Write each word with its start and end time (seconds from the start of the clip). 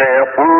سيقول 0.00 0.59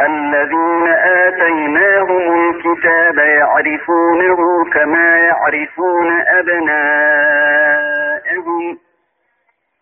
الذين 0.00 0.88
آتيناهم 0.88 2.50
الكتاب 2.50 3.18
يعرفونه 3.18 4.64
كما 4.72 5.18
يعرفون 5.18 6.20
أبناءهم 6.38 7.54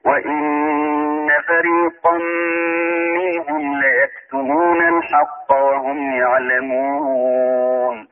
وإن 0.07 1.29
فريقا 1.49 2.19
منهم 3.17 3.81
ليكتمون 3.81 4.89
الحق 4.89 5.53
وهم 5.53 6.13
يعلمون. 6.13 8.09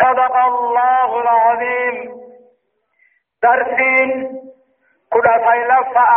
صدق 0.00 0.36
الله 0.36 1.20
العظيم. 1.20 2.10
درسين 3.42 4.10
كدا 5.12 5.38
فيلفع 5.38 6.10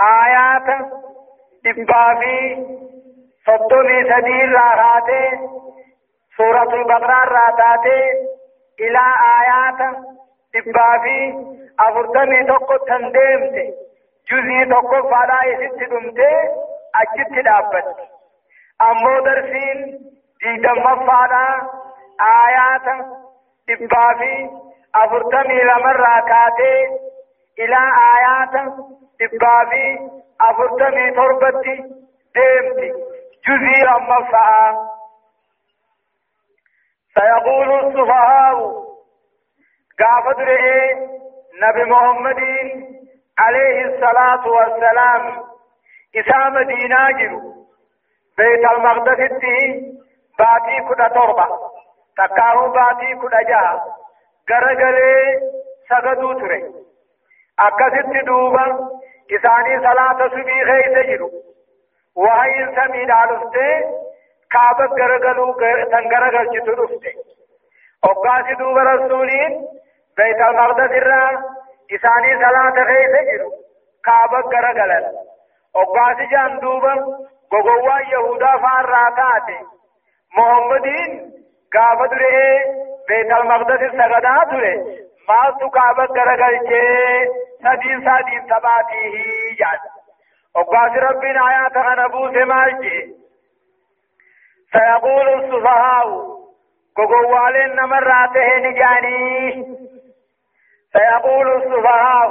آيات 0.00 0.68
إبابي 1.66 2.56
صدومي 3.46 4.04
سبيل 4.10 4.52
راته 4.54 5.30
سورة 6.36 6.74
البقرة 6.74 7.24
راته 7.24 7.84
إلى 8.80 9.04
آيات 9.40 9.96
إبابي 10.56 11.34
أفرتمي 11.80 12.44
توقو 12.44 12.76
تندمت 12.76 13.56
جزي 14.30 14.64
توقو 14.70 15.08
فادا 15.10 15.38
إسد 15.52 15.78
دمت 15.90 16.18
أجت 17.00 17.32
دابت 17.44 17.96
أمو 18.82 19.20
درسين 19.20 19.78
ديدم 20.42 20.84
فادا 21.06 21.46
آيات 22.20 22.86
إبابي 23.70 24.50
أفرتمي 24.94 25.62
لمن 25.62 25.92
راكاته 26.06 27.09
إلى 27.60 27.80
آيات 28.14 28.54
إبابي 29.22 29.98
أفرتمي 30.40 31.10
تربتي 31.10 31.76
ديمتي 32.34 32.92
جزي 33.46 33.82
أما 33.96 34.18
سيقول 37.14 37.86
السفهاء 37.86 38.56
قافت 40.00 40.38
رئي 40.38 40.94
نبي 41.62 41.84
محمد 41.90 42.40
عليه 43.38 43.84
الصلاة 43.84 44.48
والسلام 44.48 45.42
إسام 46.16 46.58
دينا 46.62 47.10
جرو 47.10 47.40
بيت 48.38 48.70
المقدس 48.70 49.20
باتي 50.38 50.76
كدا 50.88 51.08
تربة. 51.08 51.46
تكاهو 52.16 52.70
باتي 52.70 53.14
كدا 53.22 53.42
جا 53.42 53.80
غرغلي 54.50 55.40
سغدو 55.88 56.32
تري. 56.32 56.89
أكست 57.60 58.24
دوبا 58.26 58.66
إساني 59.34 59.78
صلاة 59.78 60.28
سبي 60.28 60.64
خيس 60.64 61.06
جرو 61.06 61.30
وهي 62.16 62.66
سمي 62.76 63.04
دالسته 63.04 63.70
كعبة 64.52 64.86
غرغلو 65.02 65.52
تنغرغل 65.92 66.48
جتو 66.54 66.72
رفته 66.82 67.12
أقاسي 68.04 68.54
دوبا 68.54 68.82
رسولين 68.82 69.52
بيت 70.16 70.40
المقدس 70.48 70.90
الرا 71.00 71.24
إساني 71.94 72.36
صلاة 72.44 72.84
خيس 72.90 73.14
جرو 73.30 73.50
كعبة 74.04 74.40
غرغلل 74.58 75.04
أقاسي 75.76 76.26
جان 76.32 76.58
دوبا 76.60 76.94
غغوا 77.54 77.98
يهودا 78.12 78.56
فان 78.62 78.84
راتاتي 78.84 79.58
محمدين 80.36 81.32
قابة 81.74 82.06
درئي 82.06 82.58
بيت 83.08 83.32
المقدس 83.32 83.80
مالتو 85.30 85.70
كعبة 85.70 86.04
غرغل 86.04 86.58
جي 86.68 86.84
سدين 87.64 88.00
سدين 88.08 88.42
سباتيه 88.50 89.56
جاد 89.60 89.80
وقاس 90.56 90.92
ربنا 90.92 91.48
آيات 91.50 91.76
غنبوس 91.76 92.32
مالجي 92.52 93.14
سيقول 94.72 95.28
السفهاء 95.28 96.06
قوالين 96.96 97.76
نمراته 97.76 98.56
نجاني 98.56 99.64
سيقول 100.92 101.48
السفهاء 101.56 102.28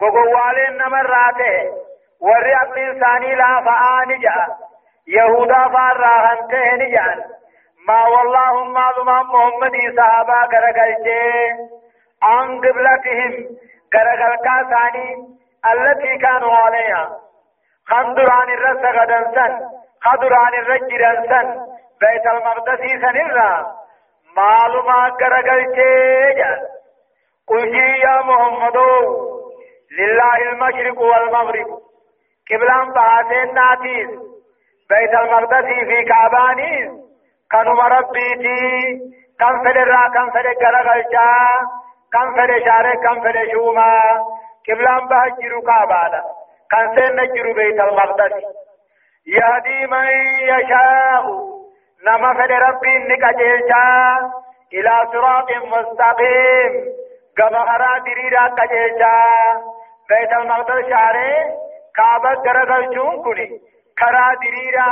قوالين 0.00 0.76
نمراته 0.78 1.72
وري 2.20 2.54
أقل 2.56 2.78
إنساني 2.78 3.34
لا 3.34 3.60
فآني 3.64 4.18
جاء 4.18 4.48
يهودا 5.06 5.68
فارا 5.68 6.14
هنتين 6.26 6.90
جان 6.94 7.24
ما 7.88 8.06
والله 8.06 8.64
ما 8.64 8.90
ضمان 8.98 9.24
محمد 9.26 9.72
صحابة 9.96 10.46
كرقلتين 10.46 11.77
عن 12.22 12.58
قبلتهم 12.58 13.32
كرقل 13.92 14.36
كاساني 14.44 15.16
التي 15.72 16.18
كانوا 16.18 16.52
عليها. 16.56 17.18
خندران 17.88 18.50
الرس 18.50 18.84
غدنسن 18.96 19.60
خدران 20.02 20.54
الرجرنسن 20.54 21.46
بيت 22.00 22.26
المقدس 22.26 22.80
سنرا 23.02 23.66
معلومات 24.36 25.12
كرقلتين 25.18 26.44
قل 27.48 27.74
يا 27.74 28.22
محمد 28.22 28.76
لله 29.98 30.36
المشرق 30.52 30.98
والمغرب. 31.00 31.78
قبلان 32.50 32.92
بهاتين 32.92 33.54
ناتيس 33.54 34.10
بيت 34.90 35.14
المقدس 35.14 35.64
في 35.88 36.04
كعبانيس 36.04 36.90
كانوا 37.50 37.82
ربيتي 37.82 38.98
كم 39.40 39.64
فدرا 39.64 40.08
كم 40.08 40.30
فدر 40.30 40.54
غرغلشا 40.62 41.32
كم 42.12 42.34
فدر 42.36 42.64
شارع 42.64 42.94
كم 42.94 43.20
فدر 43.20 43.50
شوما 43.52 43.92
قبلان 44.68 45.08
بهجر 45.08 45.60
كعبانا 45.66 46.22
كان 46.70 46.94
سين 46.94 47.16
نجر 47.20 47.52
بيت 47.52 47.80
المقدس 47.80 48.32
يهدي 49.26 49.86
من 49.86 50.06
يشاء 50.50 51.24
نما 52.06 52.34
فدر 52.34 52.58
ربي 52.68 52.98
نكجيشا 52.98 54.18
إلى 54.72 54.92
صراط 55.12 55.50
مستقيم 55.52 56.72
كما 57.36 57.74
أرى 57.74 58.00
دريرا 58.00 58.48
كجيشا 58.48 59.24
بيت 60.08 60.32
المقدس 60.32 60.88
شارع 60.90 61.46
كعبة 61.96 62.50
غرغلشون 62.50 63.22
كني 63.22 63.60
كرا 63.98 64.34
دريرا 64.42 64.88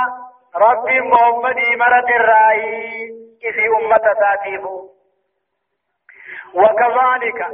ربي 0.57 1.01
محمد 1.01 1.57
مرت 1.79 2.11
الرأي 2.11 3.09
إذ 3.45 3.57
أمة 3.77 4.15
ساتيبو 4.21 4.96
وكذلك 6.55 7.47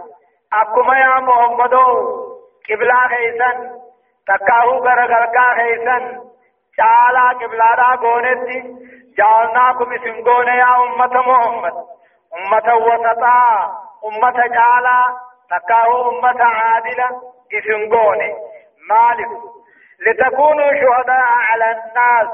أكما 0.53 0.99
يا 0.99 1.21
محمد 1.21 1.75
قبلة 2.71 3.09
خيسن 3.09 3.71
تكاهو 4.29 4.79
غرغرقا 4.79 5.55
خيسن 5.57 6.21
چالا 6.77 7.29
قبلة 7.41 7.75
را 7.75 7.95
غونتي 8.03 8.59
جعلناكم 9.19 9.97
سنگون 10.05 10.47
يا 10.47 10.77
أمة 10.77 11.15
محمد 11.29 11.73
أمة 12.39 12.75
وسطا 12.75 13.43
أمة 14.05 14.47
جعلا 14.47 15.17
تكاهو 15.51 16.11
أمة 16.11 16.45
عادلة 16.45 17.09
سنگون 17.69 18.19
مالك 18.91 19.31
لتكونوا 20.07 20.71
شهداء 20.81 21.23
على 21.51 21.71
الناس 21.71 22.29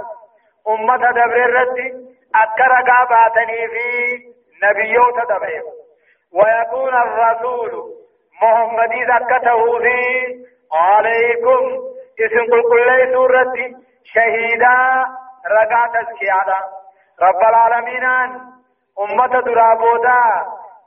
أمة 0.69 0.97
دبر 0.97 1.45
الرد 1.45 1.79
أكر 2.35 2.73
قاباتني 2.91 3.69
في 3.69 3.89
نبيوت 4.63 5.15
دبر 5.31 5.63
ويكون 6.35 6.95
الرسول 6.95 7.73
محمد 8.43 8.91
زكته 9.11 9.79
في 9.79 9.99
عليكم. 10.73 11.63
اسم 12.21 12.47
كل 12.51 12.63
كل 12.63 13.13
سورة 13.13 13.55
شهيدا. 14.05 15.07
رقا 15.51 15.87
تزكيادا 15.95 16.59
رب 17.23 17.41
العالمين 17.49 18.05
أمة 19.01 19.41
درابودا 19.41 20.21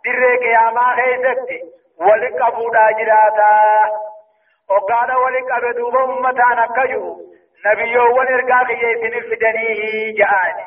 در 0.05 0.35
قياما 0.35 0.95
خيستي 0.95 1.61
ولك 1.99 2.41
أبودا 2.41 2.91
جراتا 2.91 3.91
وقال 4.69 5.15
ولك 5.15 5.51
أبدوب 5.51 5.95
أمتان 5.95 6.59
أكجو 6.59 7.17
نبيو 7.65 8.03
ونرقا 8.19 8.63
خيسن 8.65 9.13
الفدنيه 9.17 10.15
جاءني 10.17 10.65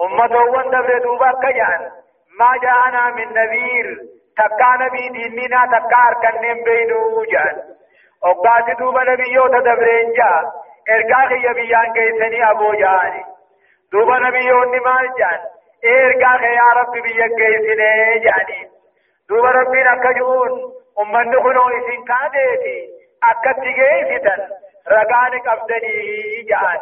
أمته 0.00 0.40
وندبر 0.42 0.98
دوبا 0.98 1.32
كجان 1.42 1.90
ما 2.38 2.50
جاءنا 2.62 3.10
من 3.10 3.28
نذير. 3.34 3.98
تكا 4.38 4.70
نبي 4.80 5.08
ديننا 5.08 5.66
تكا 5.66 5.98
أركنن 6.08 6.64
بينو 6.64 7.24
جان 7.32 7.56
وقال 8.22 8.76
دوبا 8.78 9.02
نبيو 9.04 9.46
تدبرين 9.46 10.12
جاء. 10.12 10.42
إرقا 10.90 11.28
خي 11.28 11.52
بيان 11.54 11.92
كيسني 11.92 12.50
أبو 12.50 12.72
جاني 12.72 13.24
دوبا 13.92 14.18
نبيو 14.18 14.64
نمال 14.64 15.08
جان 15.18 15.40
إرقا 15.84 16.38
خي 16.38 16.54
يا 16.60 16.68
رب 16.78 16.92
بيان 16.92 17.36
كيسني 17.38 18.18
جاني 18.24 18.60
دوبا 19.28 19.50
ربين 19.50 19.86
أكجون 19.86 20.50
أمن 21.00 21.40
خنو 21.42 21.68
إسن 21.68 22.04
كاديتي. 22.08 22.78
أكتي 23.30 23.72
جيفتن 23.78 24.40
رقان 24.88 25.32
قبدني 25.46 26.42
جان 26.50 26.80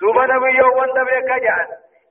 دوبا 0.00 0.26
نبيو 0.26 0.78
وندبر 0.78 1.20
كجان 1.20 1.68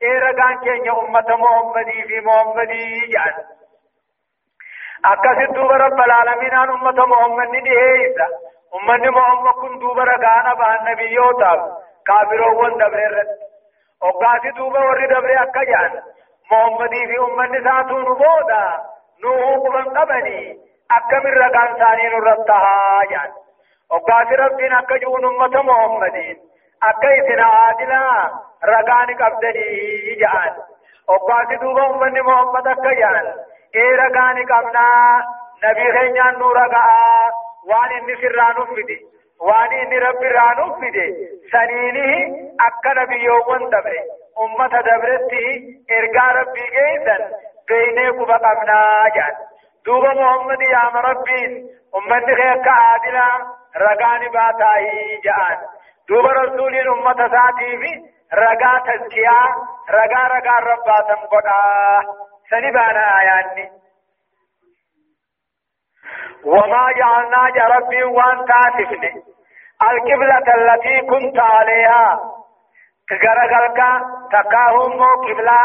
رقان 0.07 0.59
كين 0.63 0.89
أمة 0.91 1.35
محمدي 1.43 2.03
في 2.07 2.19
محمدي 2.25 2.99
جان 3.13 3.33
أكست 5.05 5.51
دوبا 5.55 5.75
رب 5.75 5.99
العالمين 5.99 6.53
عن 6.53 6.69
أمة 6.69 7.05
محمد 7.05 7.47
ندهيسا 7.47 8.27
أمة 8.75 9.09
محمد 9.11 9.53
كن 9.53 9.79
دوبا 9.79 10.03
رقان 10.03 10.53
بها 10.57 10.75
النبيو 10.79 11.31
تاب 11.39 11.59
كافرو 12.07 12.63
وندبر 12.63 13.11
رد 13.17 13.27
وقاسي 14.01 14.49
دوبا 14.57 14.79
ورد 14.79 15.09
دبر 15.09 15.41
أكجان 15.43 16.01
محمدي 16.51 17.07
في 17.07 17.19
أمة 17.19 17.63
ساتون 17.63 18.03
بودا 18.03 18.65
نوه 19.23 19.53
قبن 19.69 19.97
قبني 19.97 20.57
أكمل 20.91 21.37
رقان 21.37 21.77
ثاني 21.79 22.09
نرتها 22.09 23.01
جان 23.09 23.31
وقاس 23.91 24.27
ربنا 24.39 24.81
كجون 24.81 25.25
أمة 25.25 25.61
محمدين 25.61 26.37
أكيسنا 26.89 27.45
عادلا 27.45 28.31
رقان 28.65 29.07
قبدني 29.21 30.15
جان 30.21 30.53
وقاس 31.09 31.59
دوبا 31.61 31.85
أمة 31.89 32.21
محمد 32.21 32.67
أكيان 32.67 33.33
إيه 33.75 33.95
رقان 33.95 34.45
قبنا 34.45 34.89
نبي 35.63 35.91
خينيان 35.97 36.39
نورقا 36.39 36.87
وان 37.69 37.91
إني 37.91 38.15
سرانو 38.21 38.65
فدي 38.65 38.99
وان 39.41 39.71
إني 39.73 39.97
ربي 39.99 40.27
رانو 40.27 40.73
فدي 40.75 41.07
سنينه 41.51 42.11
أكا 42.67 43.01
نبي 43.01 43.23
يومن 43.23 43.69
دبري 43.69 43.99
أمة 44.43 44.81
دبرتي 44.81 45.47
إرقا 45.91 46.27
ربي 46.39 46.61
جيسن 46.75 47.23
بيني 47.67 48.09
قبا 48.09 48.37
قبنا 48.37 49.09
جان 49.15 49.33
دوبا 49.85 50.13
محمد 50.13 50.61
يا 50.61 50.83
ربين 51.09 51.69
أمتي 51.95 52.35
خيك 52.35 52.67
عادلا 52.67 53.27
رقان 53.77 54.21
باتاي 54.31 55.19
جان 55.23 55.57
دوبا 56.09 56.31
رسول 56.31 56.77
أمة 56.87 57.27
ساتي 57.27 57.77
في 57.77 57.91
رقا 58.33 58.79
تزكيا 58.87 59.39
رقا 59.89 60.27
رقا 60.27 60.55
رباتم 60.59 61.21
قدا 61.31 61.55
سنبانا 62.49 63.19
آياني 63.21 63.71
وما 66.45 66.91
جعلنا 66.97 67.49
جربي 67.55 68.03
وان 68.03 68.45
تاسفني 68.45 69.23
القبلة 69.81 70.55
التي 70.55 71.01
كنت 71.01 71.39
عليها 71.39 72.19
كغرغلك 73.09 73.79
تكاهم 74.31 75.03
قبلة 75.03 75.59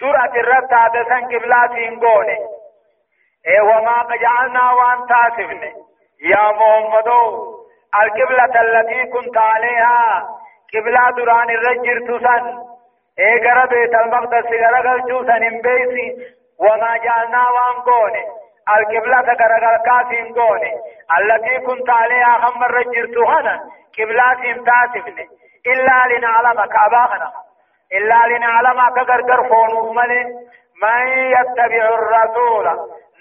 درة 0.00 0.32
الرتا 0.40 0.88
دسن 0.88 1.24
قبلة 1.24 1.68
سينغوني 1.74 2.38
اي 3.48 3.60
وما 3.60 4.06
جعلنا 4.22 4.72
وان 4.72 5.06
تاسفني 5.06 5.72
يا 6.22 6.52
محمد 6.52 7.08
القبلة 8.02 8.60
التي 8.60 9.04
كنت 9.10 9.36
عليها. 9.36 10.28
قبلة 10.74 11.10
دران 11.10 11.50
الرجر 11.50 11.98
تسن 12.08 12.58
اي 13.18 13.48
غرا 13.48 13.66
بيت 13.66 13.94
المقدس 13.94 14.46
غرا 14.46 14.80
غلچو 14.80 15.24
سن 15.26 15.60
بيسي 15.64 16.16
وما 16.58 16.96
جعلنا 17.04 17.48
وان 17.50 17.82
قوني. 17.88 18.24
القبلة 18.76 19.20
غرا 19.20 19.76
كاسين 19.76 20.34
قوني. 20.34 20.72
التي 21.18 21.58
كنت 21.66 21.90
عليها 21.90 22.36
هم 22.48 22.64
الرجر 22.64 23.06
تهنا 23.14 23.60
قبلة 23.98 24.64
تاسفني 24.66 25.28
إلا 25.66 26.16
لنعلم 26.16 26.64
كأباخنا 26.64 27.32
إلا 27.92 28.36
لنعلم 28.36 28.94
كغرغر 28.94 29.48
فونوس 29.48 29.96
ملي 29.96 30.24
من 30.82 31.08
يتبع 31.08 31.88
الرسول؟ 31.88 32.66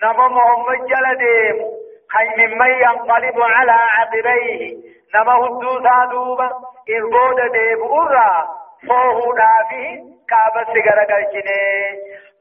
نما 0.04 0.28
محمد 0.28 0.86
جلديم 0.86 1.79
خي 2.14 2.28
ممن 2.38 2.70
ينقلب 2.70 3.42
على 3.42 3.72
عقبيه 3.72 4.78
نما 5.16 5.34
هدوسا 5.34 6.06
دوبا 6.12 6.50
إربود 6.96 7.52
ديب 7.52 7.82
أرى 7.84 8.48
فوه 8.88 9.36
دافه 9.38 10.04
كعبة 10.30 10.74
سيغرا 10.74 11.04
قلشنه 11.04 11.62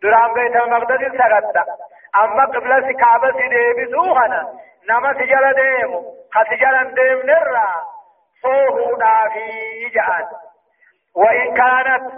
درام 0.02 0.34
بيت 0.34 0.56
المقدس 0.56 1.12
سغتا 1.18 1.64
أما 2.16 2.44
قبلة 2.44 2.92
كعبة 2.92 3.30
ديب 3.30 3.90
سوخنا 3.90 4.48
نما 4.90 5.12
سجل 5.12 5.54
ديم 5.60 5.90
خسجل 6.34 6.94
ديم 6.94 7.18
نرى 7.30 7.68
فوه 8.42 8.98
دافه 8.98 9.50
جان 9.94 10.26
وإن 11.16 11.54
كانت 11.54 12.12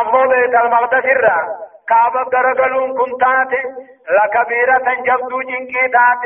أمو 0.00 0.28
بيت 0.28 0.54
المقدس 0.54 1.04
الرا 1.04 1.56
كعبة 1.88 2.22
غرغلون 2.38 2.98
كنتات 2.98 3.52
لكبيرة 4.10 4.94
جبدو 5.06 5.40
جنكي 5.42 5.88
تات 5.88 6.22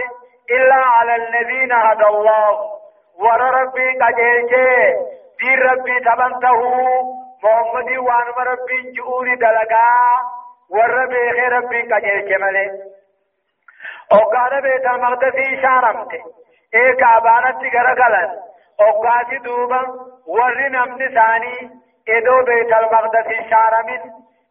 إلا 0.50 0.74
على 0.74 1.14
الذين 1.16 1.72
هدى 1.72 2.06
الله. 2.06 2.50
ور 3.18 3.40
ربي 3.40 3.98
قجيجي 4.00 4.94
دين 5.40 5.58
ربي 5.62 6.00
تبنته. 6.00 6.60
محمد 7.42 7.90
وان 8.06 8.46
ربي 8.46 8.92
جؤوري 8.96 9.36
دلقا. 9.36 9.98
ور 10.70 11.06
بيخي 11.06 11.46
ربي 11.48 11.82
قجل 11.82 12.34
كمالي 12.34 12.70
وقال 14.12 14.62
بيت 14.62 14.86
المقدس 14.86 15.36
شارمت 15.62 16.12
إيه 16.74 16.92
كعبانت 16.92 17.74
غرقلن. 17.74 18.30
وقاسي 18.80 19.38
دوبا 19.38 19.80
ور 20.26 20.68
نمني 20.68 21.08
ثاني. 21.14 21.80
إدو 22.08 22.44
بيت 22.44 22.72
المقدس 22.72 23.28
شارمين 23.50 24.02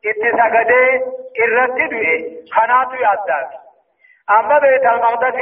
اتسقدي 0.06 1.04
الرتدوه 1.44 2.10
خناتو 2.54 2.96
يادات 2.96 3.50
أما 4.32 4.60
بيت 4.60 4.86
المقدس 4.86 5.40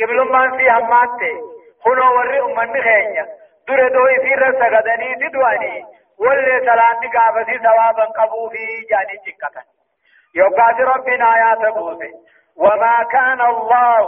قبل 0.00 0.32
من 0.32 0.56
في 0.58 0.70
همات 0.70 1.20
خنو 1.84 2.16
ور 2.16 2.44
امن 2.44 2.82
خينيا 2.82 3.26
در 3.68 3.88
دو 3.88 4.08
يسير 4.08 4.52
سقدني 4.52 5.14
تدواني 5.14 5.84
واللي 6.18 6.60
سلاني 6.60 7.08
قابسي 7.16 7.58
ثوابا 7.58 8.04
قبو 8.04 8.48
في 8.48 8.64
جاني 8.90 9.18
چكتا 9.26 9.62
يوقات 10.34 10.80
ربنا 10.80 11.34
آيات 11.34 11.74
بوسي 11.74 12.12
وما 12.56 13.02
كان 13.12 13.40
الله 13.40 14.00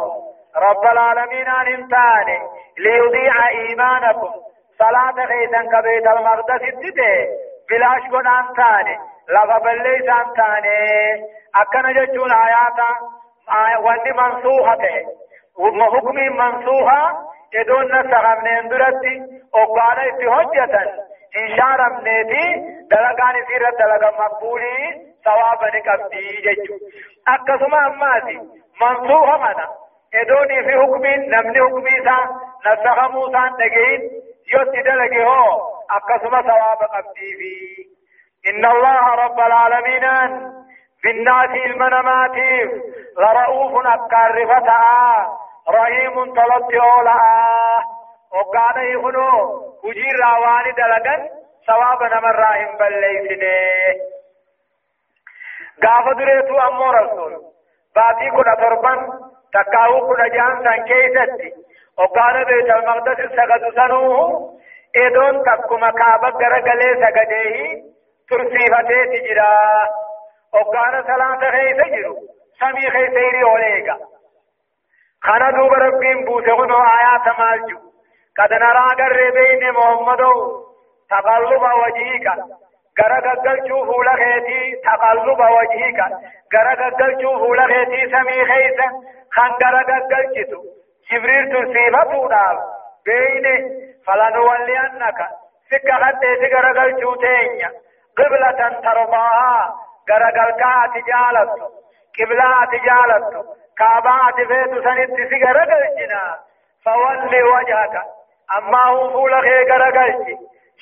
رب 0.56 0.84
العالمين 0.92 1.48
أن 1.48 1.66
انتاني 1.66 2.38
ليضيع 2.78 3.48
إيمانكم 3.48 4.32
صلاة 4.78 5.26
خيسا 5.26 5.62
كبيت 5.72 6.06
المقدس 6.06 6.62
التدي 6.62 7.28
بلاش 7.70 8.02
كن 8.10 8.26
انتاني 8.26 8.98
لفا 9.28 9.58
بليس 9.58 10.08
انتاني 10.08 11.24
أكنا 11.62 11.92
جتون 11.92 12.32
آياتا 12.32 12.90
واني 13.84 15.06
منسوخة 15.60 15.88
وحكمي 15.88 16.28
منسوخة 16.28 17.30
إدون 17.54 17.84
نسخم 17.84 18.46
نندرتي 18.46 19.22
وقانا 19.54 20.02
اتهجة 20.08 20.92
إن 21.36 21.56
شارم 21.56 22.00
نيتي 22.04 22.46
دلقان 22.90 23.34
سيرة 23.48 23.70
دلقا 23.70 24.10
مقبولي 24.24 24.76
ثوابا 25.24 25.66
نقبدي 25.76 26.28
ججو 26.44 26.76
أكسما 27.28 27.86
أماتي 27.86 28.38
منسوخة 28.80 29.36
منا. 29.38 29.68
إدوني 30.14 30.62
في 30.64 30.72
حكمي 30.80 31.16
نمني 31.16 31.60
حكمي 31.60 31.90
سا 32.04 32.16
نسخ 32.66 33.10
موسى 33.10 33.42
نجين 33.60 34.10
يوتي 34.52 34.82
دلقي 34.82 35.24
هو 35.24 35.60
أكسما 35.90 36.42
ثوابا 36.42 36.86
قبدي 36.86 37.30
في 37.38 37.90
إن 38.50 38.64
الله 38.64 39.14
رب 39.24 39.40
العالمين 39.40 40.04
بالناس 41.04 41.50
المنماتيف 41.66 42.70
لرؤوف 43.18 43.86
أكار 43.86 44.46
فتاة 44.46 45.38
رحيم 45.68 46.34
طلبت 46.34 46.74
أولا. 46.74 47.18
وقال 48.32 48.76
يخنو 48.94 49.30
وجير 49.84 50.14
راواني 50.24 50.72
دلقن 50.72 51.28
ثواب 51.66 52.02
نمر 52.02 52.36
راهم 52.36 52.76
بليسنه 52.76 53.54
قاف 55.82 56.16
دريتو 56.16 56.58
أمو 56.58 56.90
رسول. 56.90 57.42
باتي 57.96 58.30
كنا 58.30 58.54
تربان 58.54 59.08
تكاو 59.52 60.06
كنا 60.06 60.28
جان 60.28 60.64
سان 60.64 60.84
كيستي 60.84 61.52
وقال 61.98 62.44
بيت 62.44 62.70
المقدس 62.70 63.20
سقد 63.36 63.74
سنوه 63.76 64.50
إدون 64.96 65.44
تكما 65.44 65.90
كابا 65.90 66.28
غرغلي 66.28 66.94
سقديه 67.02 67.82
ترسيفتي 68.30 69.00
تجرا. 69.12 69.88
وقال 70.54 71.04
سلام 71.06 71.38
خيس 71.38 71.76
جرو. 71.76 72.16
سمي 72.60 72.90
خيسيري 72.90 73.42
أوليغا 73.42 73.98
خانا 75.24 75.50
دوب 75.50 75.72
ربين 75.74 76.24
بوسهن 76.24 76.70
آيات 76.70 77.38
مالجو 77.38 77.78
قد 78.38 78.52
نرى 78.52 78.86
قر 79.00 79.30
بين 79.30 79.70
محمد 79.70 80.22
تقلب 81.10 81.62
وجهك 81.62 82.26
غرا 82.98 83.20
گگل 83.20 83.84
فول 83.86 84.08
خيتي 84.20 84.76
تقلب 84.84 85.40
وجهك 85.40 86.00
غرا 86.54 86.74
گگل 86.74 87.38
فول 87.38 87.60
خيتي 87.72 88.10
سمي 88.12 88.44
خيسا 88.44 88.86
خان 89.36 89.50
گگل 89.60 90.24
چتو 90.34 90.62
جبريل 91.10 91.52
ترسيفة 91.52 92.04
تودال 92.04 92.58
بين 93.06 93.46
فلنولينك 94.06 95.20
سكا 95.70 95.94
خطيت 96.04 96.54
غرا 96.54 96.72
گل 96.72 97.16
تينيا 97.20 97.70
قبلة 98.18 98.80
ترضاها 98.84 99.74
غرا 100.10 100.30
گل 100.30 100.50
كا 100.60 100.74
تجالت 100.94 101.52
قبلة 102.18 102.64
تجالت 102.72 103.46
كعبات 103.80 104.36
فيت 104.48 104.72
سنت 104.84 105.16
سيغر 105.30 105.58
قلجنا 105.70 106.22
فولي 106.84 107.42
وجهك. 107.42 107.94
أما 108.58 108.82
هو 108.84 109.10
فول 109.12 109.32
خيغر 109.42 109.82
قلج 109.98 110.26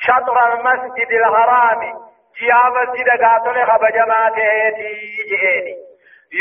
شطر 0.06 0.36
المسجد 0.52 1.10
الحرام. 1.12 1.80
جيا 2.38 2.62
مسجد 2.76 3.08
قاتل 3.22 3.56
خبجمات 3.70 4.36
هيتي 4.38 4.90
جهيني. 5.30 5.74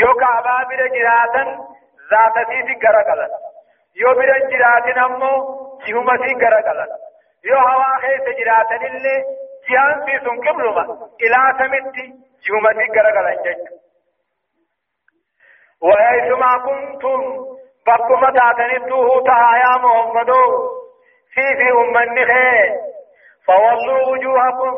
يو 0.00 0.14
كعبا 0.20 0.56
بر 0.68 0.86
جراتا 0.94 1.44
ذات 2.10 2.36
سيسي 2.48 2.74
قرقلت 2.82 3.32
يو 3.96 4.14
بر 4.14 4.30
جراتا 4.50 5.00
نمو 5.00 5.32
جهما 5.86 6.16
سي 6.16 6.34
قرقلت 6.34 6.90
يو 7.44 7.58
هوا 7.58 7.90
خيس 8.02 8.26
جراتا 8.38 8.76
اللي 8.86 9.16
جهان 9.70 10.04
في 10.04 10.14
سنكم 10.24 10.60
لما. 10.62 10.82
إلى 11.22 11.38
سمت 11.58 11.96
جهما 12.46 12.70
سي 12.78 12.86
قرقلت 12.96 13.58
وحيثما 15.82 16.58
كنتم 16.58 17.20
بكما 17.86 18.30
تاتنتوه 18.30 19.22
تها 19.24 19.56
يا 19.56 19.78
محمد. 19.78 20.30
في 21.34 21.56
في 21.56 21.70
أمن 21.72 22.16
خير. 22.26 22.74
فولوا 23.46 24.06
وجوهكم 24.08 24.74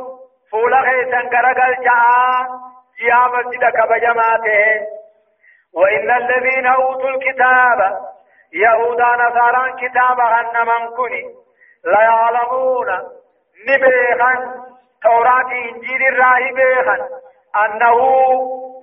فول 0.51 0.75
خيسا 0.75 1.21
كرقل 1.29 1.75
جاء. 1.85 2.47
يا 3.03 3.29
مسجد 3.29 3.65
كبجماته 3.65 4.87
وإن 5.75 6.11
الذين 6.11 6.67
أوتوا 6.67 7.09
الكتاب 7.11 7.99
يهودا 8.53 9.05
نصارى 9.05 9.73
كتاب 9.73 10.21
غنمن 10.21 10.97
كني 10.97 11.35
لا 11.85 12.03
يعلمون 12.03 12.87
نبيخا 13.69 14.55
توراة 15.03 15.53
إنجيل 15.53 16.03
الراهي 16.13 16.53
بيخا 16.53 17.09
أنه 17.65 17.97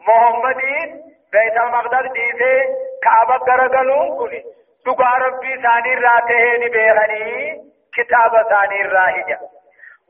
محمدين 0.08 1.02
بيت 1.38 1.58
المقدس 1.64 2.12
ديسه 2.12 2.56
كعبة 3.04 3.54
غرغلون 3.54 4.18
كني 4.18 4.44
دقا 4.86 5.18
ربي 5.26 5.62
ثاني 5.64 5.94
راته 5.96 6.66
نبيغني 6.66 7.56
كتاب 7.98 8.32
ثاني 8.50 8.82
راهجة 8.82 9.40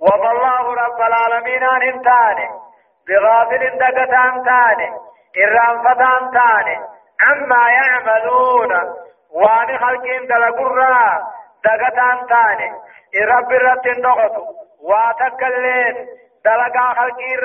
وما 0.01 0.31
الله 0.31 0.73
رب 0.73 1.01
العالمين 1.01 1.63
عن 1.63 1.81
انتاني 1.81 2.47
بغافل 3.07 3.77
دقتان 3.77 4.43
تاني 4.43 4.89
إرام 5.43 5.83
فتان 5.83 6.31
تاني 6.31 6.77
عما 7.23 7.69
يعملون 7.69 8.71
وان 9.31 9.77
خلقين 9.77 10.27
دلقرا 10.27 11.27
دقتان 11.65 12.27
تاني 12.27 12.71
إرب 13.21 13.51
الرت 13.51 13.85
النغط 13.87 14.35
واتكلين 14.81 16.07
دلقا 16.45 16.93
خلقين 16.93 17.39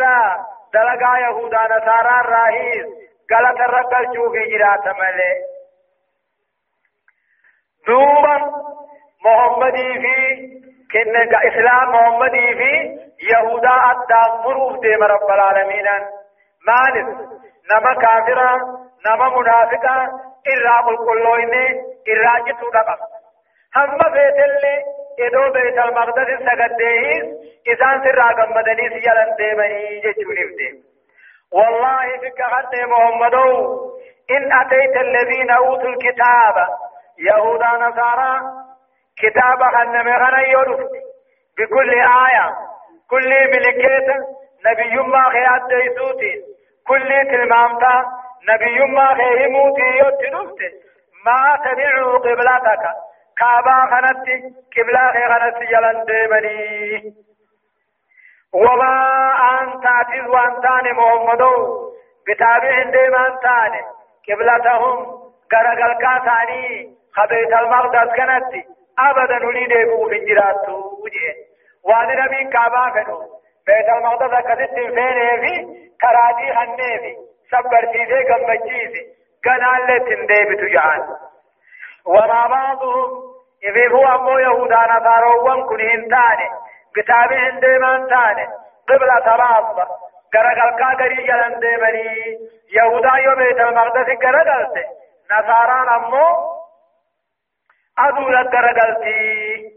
دلقا 0.75 1.19
يهودا 1.19 1.63
نصارى 1.65 2.21
الراهيز 2.21 2.87
غلط 3.33 3.61
رقل 3.61 4.05
چوفي 4.15 4.45
جرات 4.53 4.87
ملي 5.01 5.33
دوبا 7.87 8.37
محمدي 9.25 9.93
في 10.03 10.17
كن 10.93 11.17
اسلام 11.49 11.89
محمدي 11.91 12.55
في 12.59 12.73
يهودا 13.33 13.75
ادا 13.91 14.23
مروف 14.45 14.81
دي 14.81 14.95
رب 14.95 15.31
العالمين 15.31 15.87
مالك 16.69 17.07
نما 17.71 17.95
كافرا 17.95 18.57
نما 19.07 19.29
منافقا 19.39 20.09
إلا 20.47 20.81
قل 20.87 20.97
كلوين 20.97 21.55
إلا 22.09 22.39
جتو 22.47 22.71
دقا 22.71 22.97
هم 23.77 24.01
اللي 24.07 24.75
إدو 25.21 25.53
بيت 25.53 25.79
المقدس 25.79 26.29
سقديه 26.47 27.23
إسان 27.73 28.03
سر 28.05 28.21
آقم 28.31 28.51
مدني 28.57 28.89
سيالن 29.01 29.37
ديمني 29.37 30.01
جتو 30.01 30.33
نفدي 30.33 30.92
والله 31.53 32.03
حتى 32.53 32.85
محمد. 32.85 33.35
إن 34.31 34.53
أتيت 34.53 34.97
الذين 34.97 35.51
أوتوا 35.51 35.89
الكتاب 35.89 36.57
يهودا 37.19 37.67
نصارى 37.67 38.41
كتاب 39.19 39.63
خنم 39.75 40.09
غنى 40.09 40.51
يرفت 40.51 40.91
بكل 41.59 41.91
آية 41.95 42.47
كل 43.11 43.31
ملكيت 43.53 44.09
نبي 44.67 44.97
ما 44.97 45.23
خيات 45.31 45.63
ديسوتي 45.69 46.35
كل 46.87 47.09
تلمامتا 47.31 48.05
نبي 48.49 48.85
ما 48.85 49.15
خيموتي 49.15 49.89
يتنفت 49.99 50.61
ما 51.25 51.57
تبعوا 51.65 52.19
قبلتك. 52.19 52.85
كابا 53.39 53.77
خنت 53.91 54.27
قبلة 54.77 55.13
خنت 55.29 55.59
جلن 55.71 56.05
ديمني. 56.05 57.15
وما 58.55 59.33
أنت 59.63 59.87
عتيز 59.87 60.27
وأنتان 60.29 60.95
محمد. 60.97 61.43
بتابع 62.29 62.83
ديما 62.83 63.27
أنتان 63.27 63.81
قبلتهم 64.29 64.97
غرقل 65.55 65.93
كاساني 66.03 66.95
خبيت 67.15 67.53
المقدس 67.53 68.13
كانت 68.17 68.45
أبدا 68.99 69.39
نريد 69.39 69.73
أبو 69.73 70.09
في 70.09 70.19
جراتو 70.19 70.77
وجه 71.05 71.35
وان 71.85 72.09
نبي 72.25 72.51
كعبا 72.53 72.91
فنو 72.91 73.19
بيت 73.67 73.89
المقدس 73.89 74.47
كذت 74.47 74.71
فين 74.75 75.41
في. 75.41 75.83
كراتي 76.03 76.55
خني 76.55 76.99
في. 76.99 77.17
سبر 77.51 77.87
في 77.93 78.33
قمبجيسي 78.33 79.07
قنال 79.45 79.97
لتندي 79.97 80.45
بتجعان 80.45 81.03
وما 82.07 82.47
بعضهم 82.47 83.11
إذا 83.65 83.89
هو 83.95 84.15
أمو 84.15 84.39
يهودا 84.39 84.77
نصاروا 84.77 85.69
كن 85.69 85.81
هنتاني 85.81 86.49
كتابي 86.97 87.37
هندمان 87.37 88.09
تاني. 88.09 88.49
قبلة 88.89 89.19
تبعض 89.27 89.79
غرقل 90.35 90.95
گری 91.01 91.27
جلن 91.27 91.61
دے 91.63 91.77
منی 91.83 92.33
یہودا 92.77 93.17
یو 93.25 93.35
بیت 93.41 93.61
المقدس 93.67 94.11
غرقل 94.25 94.65
تے 94.75 94.83
نصاران 95.33 95.89
أمو 95.97 96.27
ادو 98.07 98.29
لغرقل 98.29 98.95
تی 99.05 99.73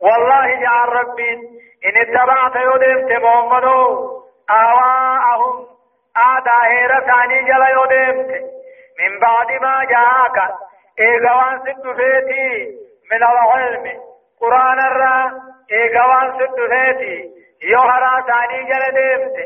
والله 0.00 0.48
يا 0.62 0.78
ربي 0.94 1.32
إن 1.86 1.96
اتبعت 2.00 2.56
يودمت 2.56 3.12
محمدو 3.24 4.22
آواءهم 4.50 5.66
آدا 6.24 6.58
هيرا 6.64 6.98
جل 7.46 7.64
يودمت 7.76 8.30
من 8.98 9.18
بعد 9.20 9.52
ما 9.62 9.84
جاءك. 9.84 10.54
إيغوان 11.00 11.58
ست 11.64 11.86
فيتي. 11.96 12.66
من 13.10 13.22
العلم 13.22 14.00
قرآن 14.40 14.78
الرا 14.78 15.40
إيغوان 15.72 16.32
ست 16.38 16.60
فيتي 16.70 17.30
يوهرا 17.62 18.20
ثاني 18.28 18.62
جل 18.70 18.84
دمت 18.96 19.36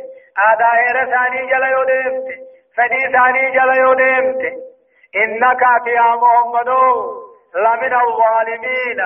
آدا 0.49 0.68
هيرا 0.75 1.04
ثاني 1.04 1.47
جل 1.50 1.62
يودمت 1.73 2.28
فدي 2.76 3.00
ثاني 3.12 3.50
جل 3.50 3.76
يودمت 3.80 4.42
إنك 5.16 5.62
يا 5.87 6.16
محمدو 6.16 7.20
لمن 7.54 7.94
الظالمين 7.94 9.00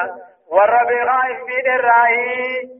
والربي 0.48 1.00
غائف 1.02 1.40
من 1.42 1.66
الرأي 1.74 2.70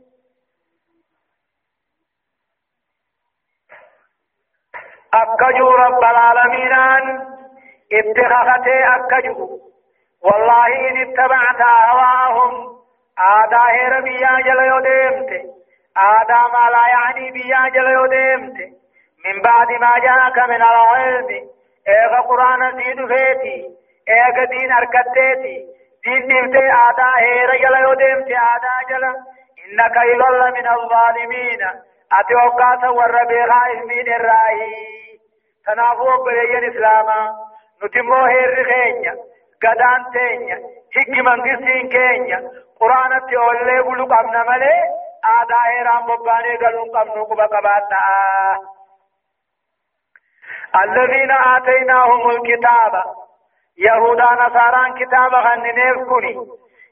أكجو 5.15 5.71
رب 5.71 5.99
العالمين 6.05 6.73
ابتغاثته 7.93 8.97
أكجو 8.97 9.59
والله 10.23 10.67
إن 10.91 10.97
اتبعت 11.03 11.61
أهواهم 13.19 13.55
آدا 13.55 13.97
ربيا 13.97 14.41
جل 14.45 14.63
يودمت 14.65 15.31
آدا 15.97 16.41
ما 16.53 16.71
لا 16.71 16.89
يعني 16.89 17.31
بيا 17.31 17.69
جل 17.69 17.89
يودمت 17.91 18.57
من 19.25 19.43
بعد 19.43 19.71
ما 19.71 19.99
جاءك 19.99 20.39
من 20.49 20.63
العلم 20.63 21.29
إيغا 21.89 22.21
قرآن 22.21 22.83
سيد 22.83 23.07
فيتي 23.07 23.77
إيغا 24.09 24.45
دين 24.45 24.73
أركتتي 24.73 25.67
دين 26.05 26.27
دمتي 26.27 26.73
آدا 26.73 27.11
هير 27.19 27.51
جل 27.57 27.75
يودمت 27.83 28.29
آدا 28.31 28.77
جل 28.91 29.05
إنك 29.65 29.97
إذا 29.97 30.51
من 30.51 30.69
الظالمين 30.69 31.61
أتوقعت 32.13 32.85
والربي 32.85 33.41
غائف 33.41 33.83
من 33.85 34.13
الرأي 34.15 34.75
تنافو 35.67 36.25
بلين 36.25 36.71
إسلاما 36.71 37.35
نتمو 37.85 38.25
هير 38.25 38.65
خينيا 38.65 39.17
قدان 39.67 40.05
تينيا 40.13 40.59
حكي 40.95 41.23
من 41.23 41.41
قسين 41.43 41.89
كينيا 41.89 42.51
قرآن 42.81 43.27
تيولي 43.29 43.83
بلو 43.83 44.05
قمنا 44.05 44.43
ملي 44.51 44.77
آدا 45.25 45.57
هيران 45.67 46.03
بباني 46.07 46.57
قلون 46.57 46.91
قمنو 46.97 47.25
قبا 47.25 47.47
قباتا 47.47 47.99
الذين 50.85 51.31
آتيناهم 51.31 52.31
الكتاب 52.31 53.03
يهودا 53.79 54.25
نصارى 54.25 55.05
كتاب 55.05 55.35
غننيف 55.35 55.97
كني 56.11 56.37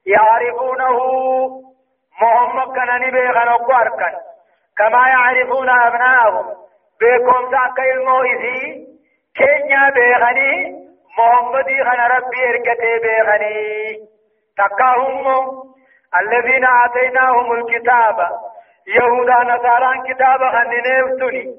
يعرفونه 0.07 0.97
محمد 2.23 2.77
كان 2.77 3.01
نبيغن 3.09 3.49
وقاركن 3.49 4.15
كما 4.79 5.09
يعرفون 5.09 5.69
أبناءهم 5.71 6.47
بكم 7.01 7.51
ذاك 7.51 7.79
الموئذي 7.95 8.87
كينيا 9.37 9.91
بيغني 9.91 10.82
محمد 11.19 11.67
خن 11.87 12.01
ربي 12.17 12.49
اركتي 12.51 12.99
بيغني 12.99 13.99
تقاهم 14.59 15.27
الذين 16.21 16.65
آتيناهم 16.85 17.53
الكتاب 17.53 18.31
يهودا 18.87 19.39
نصارى 19.45 20.13
كتاب 20.13 20.43
غننيف 20.43 21.07
تني 21.21 21.55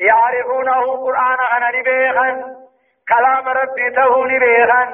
يعرفونه 0.00 0.80
قرآن 1.04 1.38
غنني 1.52 1.82
بيغن 1.82 2.56
كلام 3.08 3.48
ربي 3.48 3.90
تهوني 3.90 4.38
بيغن 4.38 4.88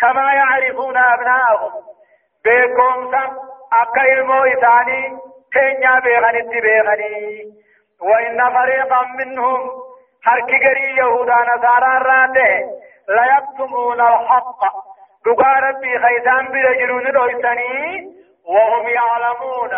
كما 0.00 0.32
يعرفون 0.34 0.96
أبناءهم 0.96 1.72
بكم 2.44 3.10
سم 3.12 3.36
أكا 3.72 4.12
إلمو 4.12 4.44
إثاني 4.44 5.18
تنيا 5.54 6.00
بيغن 6.00 6.36
اتبيغني 6.36 7.44
وإن 8.00 8.50
فريقا 8.54 9.02
منهم 9.18 9.70
قري 10.26 10.96
يهودا 10.96 11.34
نصارى 11.34 11.98
راته 11.98 12.84
لا 13.08 13.24
يكتمون 13.36 14.00
الحق. 14.00 14.60
دقا 15.26 15.52
ربي 15.52 15.98
خيثان 15.98 16.48
برجلون 16.52 17.06
رويتني 17.06 18.14
وهم 18.44 18.88
يعلمون. 18.88 19.70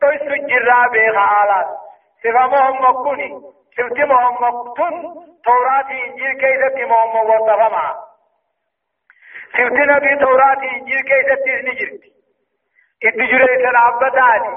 تويس 0.00 0.22
الجرى 0.22 0.88
بيغ 0.92 1.16
آلات. 1.42 1.68
سفمهم 2.22 2.84
مكوني. 2.88 3.40
سفتمهم 3.76 4.34
مكتون. 4.34 4.94
توراة 5.44 5.90
إنجيل 5.90 6.32
كيسة 6.40 6.86
محمد 6.86 7.26
وصفما 7.30 7.96
سفتنا 9.52 10.00
في 10.00 10.16
توراة 10.16 10.62
إنجيل 10.62 11.02
كيسة 11.02 11.70
نجرت 11.70 12.02
اتجري 13.04 13.64
سلابتاتي. 13.64 14.56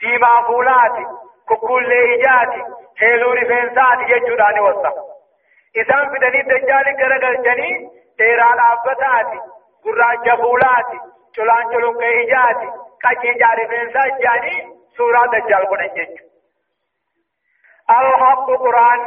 ديما 0.00 0.42
فولاتي. 0.46 1.06
ككل 1.48 1.92
إيجاتي 1.92 2.62
هيلو 2.98 3.32
رفنساتي 3.32 4.12
يجوداني 4.12 4.60
وصف 4.60 4.94
إسان 5.80 6.04
فدني 6.12 6.42
دجالي 6.42 6.92
كرغل 7.00 7.42
جني 7.42 7.90
تيرا 8.18 8.54
لابتاتي 8.54 9.40
قراجة 9.84 10.36
فولاتي 10.42 10.98
چلان 11.36 11.64
چلون 11.72 11.94
كإيجاتي 12.00 12.68
كاچي 13.02 13.32
جاري 13.40 13.66
فنسات 13.70 14.20
جاني 14.22 14.56
سورة 14.96 15.26
دجال 15.32 15.66
قنن 15.70 15.88
جنجو 15.96 16.24
الحق 17.90 18.46
قرآن 18.46 19.00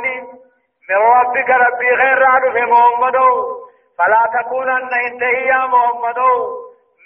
من 0.90 0.96
ربك 0.96 1.50
ربي 1.50 1.90
غير 1.90 2.18
رعد 2.18 2.52
في 2.52 2.62
محمد 2.72 3.16
فلا 3.98 4.24
تكونن 4.42 4.94
انت 4.94 5.22
يا 5.22 5.66
محمد 5.74 6.20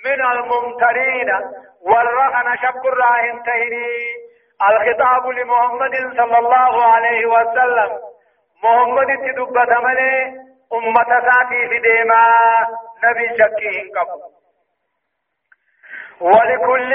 من 0.06 0.21
الممترين 0.32 1.30
والرهن 1.82 2.58
شكر 2.58 3.04
انتهني 3.32 3.88
الخطاب 4.69 5.28
لمحمد 5.28 5.95
صلى 6.17 6.38
الله 6.38 6.84
عليه 6.86 7.26
وسلم 7.26 7.89
محمد 8.63 9.08
تدبت 9.26 9.71
ملي 9.86 10.13
أمة 10.73 11.10
ساتي 11.28 11.67
في 11.69 11.80
ديما 11.80 12.23
نبي 13.04 13.28
شكيه 13.38 13.91
قبل 13.99 14.21
ولكل 16.21 16.93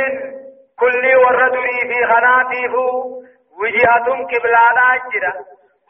كل 0.78 1.16
وردني 1.16 1.81
في 1.92 2.04
خناتيه 2.07 2.74
وجهة 3.61 4.07
كبلانا 4.31 4.88
جرا 5.12 5.33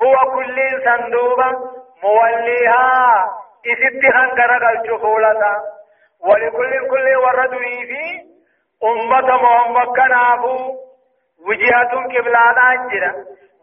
هو 0.03 0.31
كل 0.35 0.57
صندوبا 0.85 1.51
موليها 2.03 3.27
إستهان 3.67 4.29
كرقل 4.37 4.87
شخولتا 4.88 5.55
ولكل 6.21 6.88
كل 6.91 7.17
وردني 7.17 7.87
في 7.87 8.29
أمة 8.85 9.37
محمد 9.43 9.87
كنافو 9.87 10.77
وجهة 11.49 12.09
كبلانا 12.12 12.88
جرا 12.93 13.14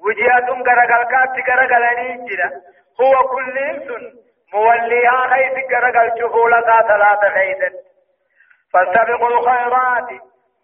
وجهة 0.06 0.64
كرقل 0.64 1.04
كات 1.12 1.46
كرقلني 1.46 2.26
جرا 2.30 2.50
هو 3.02 3.28
كل 3.28 3.56
سن 3.88 4.04
موليها 4.54 5.28
خيث 5.28 5.66
كرقل 5.70 6.12
شخولتا 6.22 6.82
ثلاثة 6.88 7.30
خيثا 7.30 7.70
فاستبقوا 8.74 9.30
الخيرات 9.30 10.08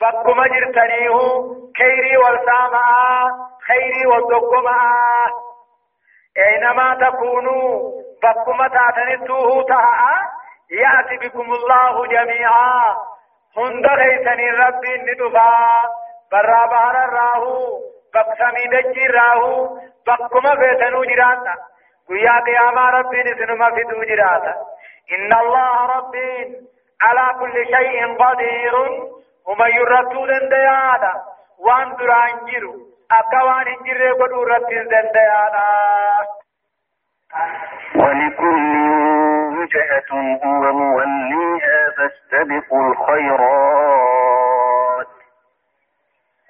بكما 0.01 0.47
جرتنيه 0.47 1.17
خيري 1.77 2.17
والسامعة 2.17 3.30
خيري 3.67 4.06
والدقمة 4.08 4.77
أينما 6.38 6.95
تكونوا 7.10 7.91
بكما 8.23 8.67
تاتنتوه 8.67 9.63
تها 9.63 10.32
يأتي 10.71 11.27
بكم 11.27 11.54
الله 11.54 12.06
جميعا 12.08 12.95
هند 13.58 13.86
غيثني 13.86 14.49
رب 14.51 14.86
ندفا 14.86 15.65
برا 16.32 16.65
بحر 16.65 17.04
الراهو 17.06 17.80
بقسمي 18.13 18.65
دجي 18.74 19.08
راهو 19.08 19.78
بكما 20.08 20.56
فيتنو 20.56 21.04
جراتا 21.04 21.56
قيا 22.10 22.39
قياما 22.45 22.89
رب 22.89 23.13
نسنما 23.15 23.69
في 23.76 23.84
جراتا 24.10 24.54
إن 25.15 25.34
الله 25.34 25.86
رب 25.95 26.15
على 27.02 27.39
كل 27.39 27.65
شيء 27.76 28.17
قدير 28.24 28.76
ومن 29.47 29.69
يرتو 29.80 30.26
دنديانا 30.26 31.13
وان 31.60 31.95
دران 31.95 32.45
جيرو 32.45 32.74
أكوان 33.12 33.67
انجره 33.67 34.13
قدو 34.13 34.43
رتين 34.43 34.88
دنديانا 34.88 35.67
ولكل 37.95 38.76
وجهة 39.58 40.12
هو 40.45 40.74
موليها 40.74 41.80
فاستبقوا 41.97 42.84
الخيرات. 42.91 44.61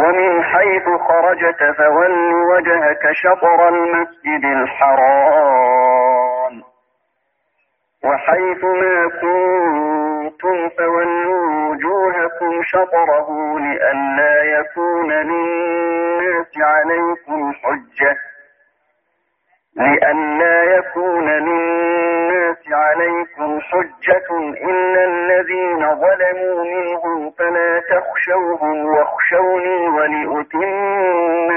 ومن 0.00 0.42
حيث 0.42 0.86
خرجت 1.08 1.60
فول 1.78 2.34
وجهك 2.34 3.12
شطر 3.12 3.68
المسجد 3.68 4.44
الحرام. 4.44 6.10
وحيث 8.04 8.64
ما 8.64 9.08
كنتم 9.08 10.68
فولوا 10.68 11.68
وجوهكم 11.68 12.62
شطره 12.62 13.28
لئلا 13.58 14.42
يكون 14.42 15.10
للناس 15.12 16.52
عليكم 16.58 17.52
حجة. 17.52 18.16
لئلا 19.76 20.62
يكون 20.78 21.28
للناس 21.28 22.56
عليكم 22.72 23.60
حجة 23.60 24.28
إلا 24.70 25.04
الذين 25.04 25.94
ظلموا 25.94 26.64
منهم 26.64 27.30
فلا 27.30 27.80
تخشوهم 27.80 28.86
واخشوني 28.86 29.88
ولأتم 29.88 30.70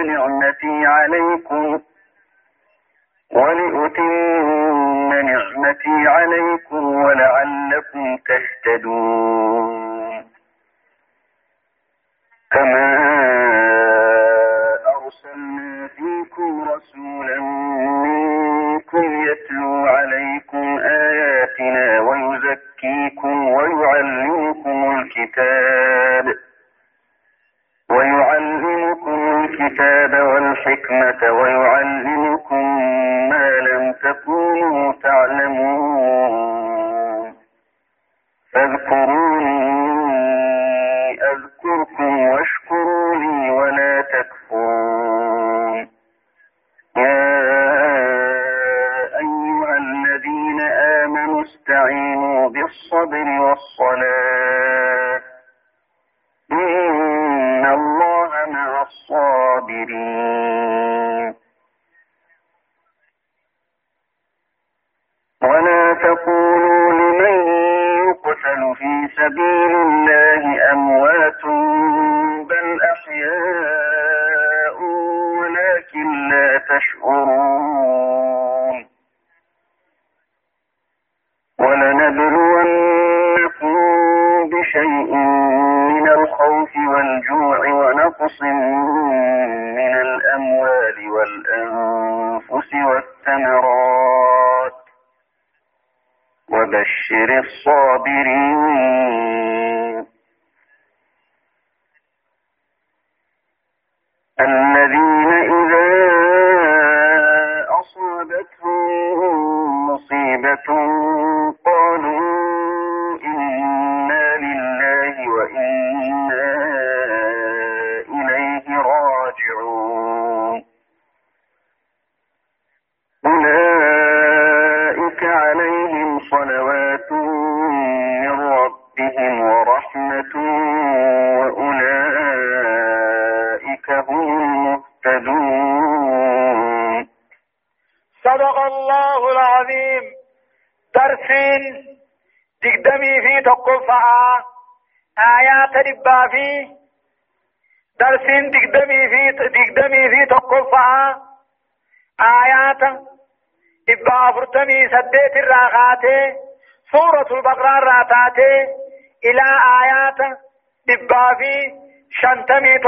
نعمتي 0.06 0.86
عليكم 0.86 1.80
ولأتم 3.32 5.13
نعمتي 5.13 6.08
عليكم 6.08 6.95
ولعلكم 6.95 8.17
تهتدون. 8.17 9.93
كما 12.52 12.93
أرسلنا 14.95 15.88
فيكم 15.88 16.69
رسولا 16.69 17.62
منكم 18.93 19.23
يتلو 19.27 19.86
عليكم 19.86 20.77
آياتنا 20.79 21.99
ويزكيكم 21.99 23.47
ويعلمكم 23.47 24.99
الكتاب 24.99 26.25
ويعلمكم 27.89 29.45
الكتاب 29.45 30.13
والحكمة 30.13 31.32
ويعلمكم 31.32 32.63
ما 33.29 33.49
لم 33.60 33.93
تكونوا 34.03 34.93
تعلمون 35.03 36.34
فاذكروني 38.53 39.63
أذكركم 41.23 42.19
واشكروا 42.19 43.15
لي 43.15 43.49
ولا 43.49 44.01
تكفرون 44.01 44.33
بالصبر 52.73 53.27
والصلاة. 53.41 55.21
إن 56.51 57.65
الله 57.65 58.29
مع 58.51 58.81
الصابرين. 58.81 60.42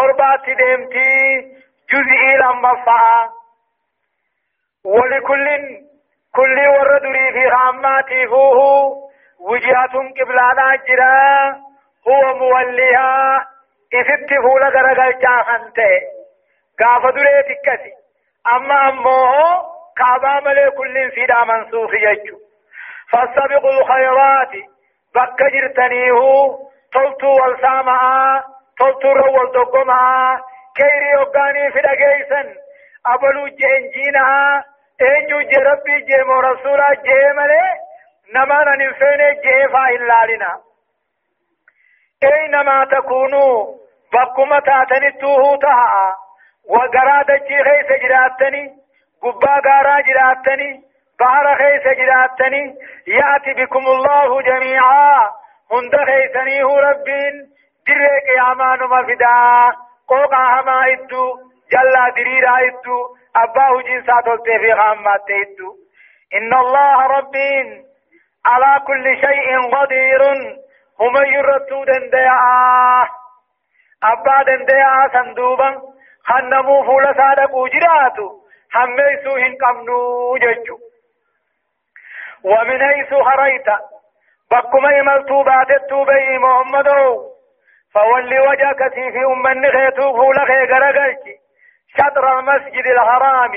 تربات 0.06 0.46
ديمتي 0.46 1.41
جزئي 1.89 2.38
لما 2.38 2.86
فعا 2.86 3.30
ولكل 4.86 5.46
كل 6.36 6.68
وردري 6.68 7.32
في 7.34 7.46
راماتي 7.46 8.28
فوه. 8.28 9.06
وجهة 9.39 9.94
قبلانا 10.20 10.76
جرا 10.88 11.52
هو 12.08 12.38
موليها. 12.38 13.48
إفت 13.94 14.30
فولا 14.44 14.70
غرغل 14.70 15.20
جاهنته 15.20 16.02
غاف 16.82 17.13
دري 17.15 17.44
تكسي. 17.44 17.94
أما 18.56 18.89
أمه 18.89 19.32
كعبا 19.98 20.50
ملي 20.50 20.72
كل 20.72 21.12
فيدا 21.12 21.44
منسوخ 21.44 21.91
يجو. 21.94 22.38
فاستبقوا 23.12 23.80
الخيرات. 23.80 24.52
بك 25.15 25.44
جرتنيه. 25.54 26.20
تلتو 26.94 27.28
والسامعا. 27.28 28.55
تلتو 28.80 29.12
رو 29.12 29.34
والدقما 29.38 30.02
كيري 30.76 31.16
وقاني 31.22 31.72
في 31.72 31.80
دقيسن 31.82 32.56
أبلو 33.06 33.48
جنجينا 33.48 34.64
eenyu 35.08 35.40
je 35.52 35.60
rabbii 35.64 36.04
jeemo 36.10 36.36
rasuula 36.42 36.86
jee 37.06 37.32
malee 37.38 37.72
namaan 38.36 38.82
hin 38.82 38.94
feene 39.00 39.26
jeefaa 39.46 39.88
hin 39.88 40.06
laalina 40.12 40.52
eeynamaa 42.30 42.86
takuunuu 42.94 43.56
bakkuma 44.14 44.60
taatanittuuhuu 44.70 45.58
taha'a 45.66 46.06
wagaraa 46.76 47.24
dachii 47.32 47.64
keessa 47.68 47.98
jiraattani 48.04 48.64
gubbaa 49.26 49.58
gaaraa 49.68 50.00
jiraattani 50.10 50.70
bahara 51.24 51.56
keessa 51.64 51.96
jiraattani 52.02 52.62
yaati 53.18 53.54
bikumullahu 53.60 54.42
jamiicaa 54.50 55.34
hunda 55.76 56.06
keeysaniihu 56.12 56.74
rabbiin 56.88 57.44
dirree 57.89 58.21
qiyaamaa 58.30 58.76
numa 58.84 59.04
fidaa 59.12 59.74
qooqaa 60.13 60.48
hamaa 60.56 60.86
idduu 60.95 61.30
jallaa 61.76 62.10
diriiraa 62.15 62.60
idduu 62.71 63.04
أباه 63.36 63.82
جنسا 63.82 64.21
تلتي 64.26 64.60
في 64.60 64.74
غامات 64.74 65.26
تيدو 65.28 65.76
إن 66.34 66.54
الله 66.54 67.08
ربين 67.08 67.86
على 68.45 68.82
كل 68.88 69.17
شيء 69.17 69.76
قدير 69.76 70.24
هم 71.00 71.15
يرتو 71.34 71.84
دنديا 71.84 72.39
أبا 74.04 74.43
دنديا 74.48 75.10
صندوبا 75.13 75.82
خنمو 76.24 76.84
فول 76.84 77.15
صادقو 77.17 77.67
جراتو 77.67 78.39
هميسو 78.76 79.36
هن 79.36 79.56
قمنو 79.62 80.38
ججو 80.38 80.80
ومن 82.43 82.80
حيث 82.84 83.13
خريت 83.13 83.67
بكما 84.52 84.91
يملتو 84.98 85.43
باتتو 85.43 86.04
بي 86.06 86.38
محمدو 86.38 87.35
فولي 87.96 88.40
وجهك 88.40 88.94
في 88.94 89.26
أم 89.26 89.72
خيتو 89.72 90.14
فول 90.14 90.36
خي 90.48 90.74
غرقلتي 90.74 91.36
شطر 91.98 92.40
المسجد 92.40 92.88
الحرام. 92.88 93.54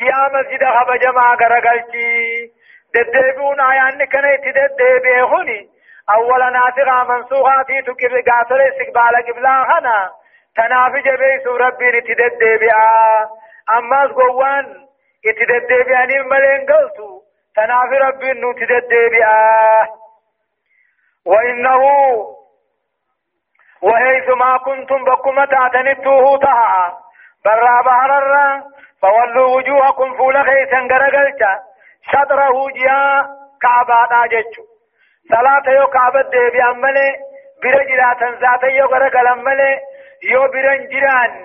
يا 0.00 0.28
مسجد 0.34 0.64
خب 0.64 0.92
جماعة 1.00 1.34
غرقلتي 1.34 2.52
ددبون 2.94 3.60
آيان 3.60 3.98
كنت 3.98 4.44
ددبه 4.56 5.68
أولا 6.10 6.50
ناسخة 6.50 7.04
منسوخة 7.04 7.62
في 7.62 7.82
تكر 7.82 8.20
قاتل 8.30 8.60
استقبال 8.60 9.14
قبلا 9.28 9.64
خنا 9.64 10.10
تنافج 10.56 11.08
بيس 11.08 11.46
ربي 11.46 11.90
نتدد 11.90 12.60
بها 12.60 13.30
أما 13.78 14.06
قوان 14.06 14.86
اتدد 15.26 15.86
بها 15.86 16.04
ملين 16.06 16.66
قلتو. 16.66 17.22
تناف 17.56 17.92
ربي 18.02 18.32
نتدد 18.32 19.10
بها 19.12 19.88
وإنه 21.26 21.82
وهيث 23.82 24.28
ما 24.28 24.58
كنتم 24.58 25.04
بكم 25.04 25.44
تعتنبتوه 25.44 26.36
طه. 26.38 26.96
برا 27.44 27.82
بحر 27.82 28.18
الرا 28.18 28.62
فولوا 29.02 29.56
وجوهكم 29.56 30.16
فول 30.16 30.36
غيثا 30.36 30.78
قرقلتا 30.90 31.58
شطره 32.12 32.68
جيا 32.74 33.28
كعبا 33.62 34.06
ناجتشو 34.10 34.62
صلاة 35.30 35.66
يو 35.78 35.86
كعبا 35.86 36.22
دي 36.22 36.50
بيعملي 36.50 37.08
برجلا 37.62 38.14
تنزاتا 38.20 38.66
يو 38.66 38.86
قرقل 38.86 39.26
عملي 39.28 39.80
يو 40.32 40.42
برنجران 40.52 41.44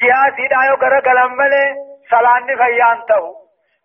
جيا 0.00 0.36
سيدا 0.36 0.60
يو 0.68 0.76
قرقل 0.76 1.18
عملي 1.18 1.64
صلاة 2.10 2.38
نفيانتو 2.38 3.34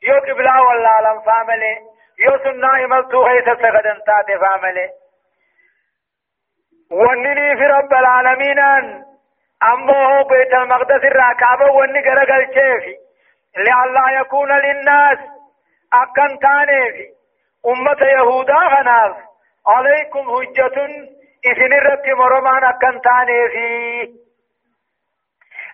يو 0.04 0.16
قبلا 0.28 0.60
والله 0.60 1.02
لنفاملي 1.02 1.76
يو 2.20 2.38
سنة 2.44 2.68
عملتو 2.68 3.24
غيثا 3.28 3.56
سغدن 3.56 3.98
تاتي 4.08 4.40
فاملي 4.40 4.90
fi 6.90 7.68
rabbal 7.74 8.06
aalamiinaan 8.06 9.06
ammoo 9.72 10.24
beetal 10.30 10.66
maqdas 10.74 11.04
irraa 11.04 11.34
kaaba 11.44 11.72
wanni 11.78 12.02
gara 12.08 12.26
galcheefi 12.32 12.94
li'allaa 13.66 14.12
yakuuna 14.18 14.58
linnaas 14.66 15.20
akkan 16.02 16.38
taaneefi 16.40 17.06
ummata 17.74 18.06
yahudaa 18.18 18.70
kanaaf 18.76 19.16
عليكم 19.68 20.26
حجة 20.36 20.78
إذن 21.46 21.74
الرب 21.74 22.06
مرمان 22.18 22.64
أكن 22.64 23.02
تاني 23.02 23.50
في 23.54 23.66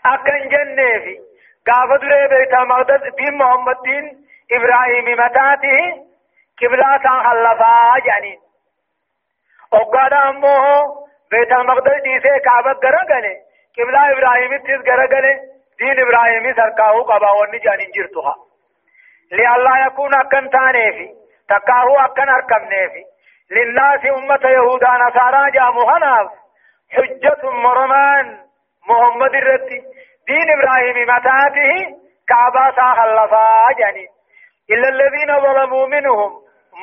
أكن 0.06 0.48
جنة 0.54 1.00
في 1.04 1.20
قافة 1.68 1.98
دري 1.98 2.28
بيت 2.28 2.54
المقدس 2.54 3.16
دين 3.18 3.38
محمد 3.38 3.76
دين 3.84 4.26
إبراهيم 4.52 5.06
متاته 5.20 5.80
قبلة 6.62 6.98
خلفا 6.98 8.00
جانين 8.06 8.40
وقال 9.74 10.14
أمه 10.14 10.86
بيت 11.32 11.52
المقدس 11.52 12.02
ديسي 12.04 12.40
كعبة 12.46 12.72
غرقل 12.84 13.26
قبلة 13.78 14.12
إبراهيم 14.12 14.58
تيس 14.58 14.82
غرقل 14.90 15.26
دين 15.80 16.00
إبراهيم 16.00 16.56
سرقاه 16.56 17.02
قبا 17.04 17.32
وني 17.32 17.58
جانين 17.60 17.92
جرتها 17.96 18.36
لألا 19.32 19.86
يكون 19.88 20.14
أكن 20.16 20.50
تاني 20.50 20.92
في 20.94 21.14
تقاهو 21.50 22.00
أكن 22.00 22.30
أركم 22.30 22.64
نيفي 22.64 23.04
للناس 23.52 24.06
أمة 24.06 24.50
يهودا 24.50 24.88
نصارى 24.92 25.52
جامو 25.52 25.82
هناف 25.90 26.30
حجة 26.92 27.50
مرمان 27.50 28.38
محمد 28.90 29.36
الرتي 29.36 29.82
دين 30.28 30.48
إبراهيم 30.58 30.96
متاته 31.10 31.98
كعبا 32.28 32.72
خلفا 32.72 33.74
جاني 33.80 34.08
إلا 34.70 34.90
الذين 34.90 35.40
ظلموا 35.42 35.88
منهم 35.88 36.32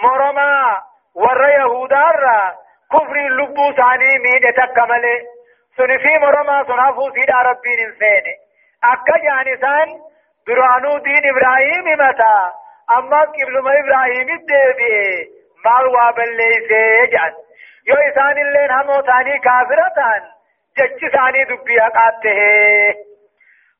مرما 0.02 0.82
ور 1.14 1.48
يهودا 1.48 2.04
كفر 2.92 3.16
لبو 3.38 3.72
ثاني 3.72 4.18
مين 4.24 4.52
تكمل؟ 4.54 5.04
سنفي 5.76 6.18
مرما 6.18 6.64
سنافو 6.64 7.10
سيد 7.14 7.30
ربين 7.30 7.78
انسان 7.86 8.24
أكا 8.84 9.16
جانسان 9.24 9.88
درانو 10.46 10.98
دين 10.98 11.22
إبراهيم 11.32 11.84
متا 12.00 12.52
أما 12.98 13.20
قبل 13.20 13.58
ما 13.64 13.72
إبراهيم 13.80 14.28
الدبي 14.28 15.30
مال 15.64 15.86
وابليسي 15.86 17.06
جان. 17.12 17.32
يو 17.88 17.94
إسان 17.94 18.38
اللين 18.38 18.70
همو 18.70 19.02
ثاني 19.02 19.38
كافرتان 19.38 20.22
جج 20.78 21.00
ثاني 21.16 21.44
دبي 21.44 21.80
حقاته 21.80 22.40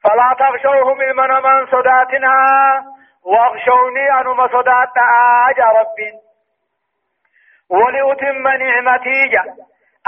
فلا 0.05 0.37
تخشوهم 0.39 1.01
المنمان 1.01 1.67
صداتنا 1.67 2.35
واخشوني 3.25 4.21
أنما 4.21 4.47
صدات 4.47 4.97
آج 5.49 5.61
ربي. 5.61 6.28
ولأتم 7.71 8.49
نعمتي 8.49 9.39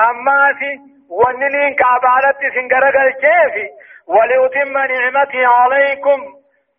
أما 0.08 0.54
في 0.58 0.78
وننين 1.10 1.74
كعبالت 1.74 2.38
سنگرگل 2.54 3.06
الجيفي 3.06 3.68
ولأتم 4.06 4.72
نعمتي 4.78 5.44
عليكم. 5.44 6.20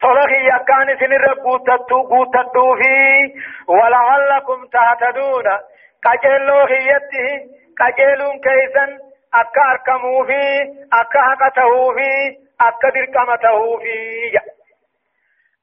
طلقي 0.01 0.45
يكان 0.45 0.97
سنر 0.99 1.25
قوتتو 1.33 2.75
في. 2.75 3.33
ولعلكم 3.67 4.65
تهتدون. 4.73 5.47
قجلو 6.05 6.65
خيته 6.65 7.27
قجلون 7.79 8.39
كيسا 8.39 8.85
أكا 9.33 9.61
أركمو 9.71 10.25
في 10.25 10.61
أكا 10.93 11.21
حقته 11.21 11.93
في 11.93 12.37
أكا 12.61 12.89
دركمته 12.89 13.77
في 13.77 14.39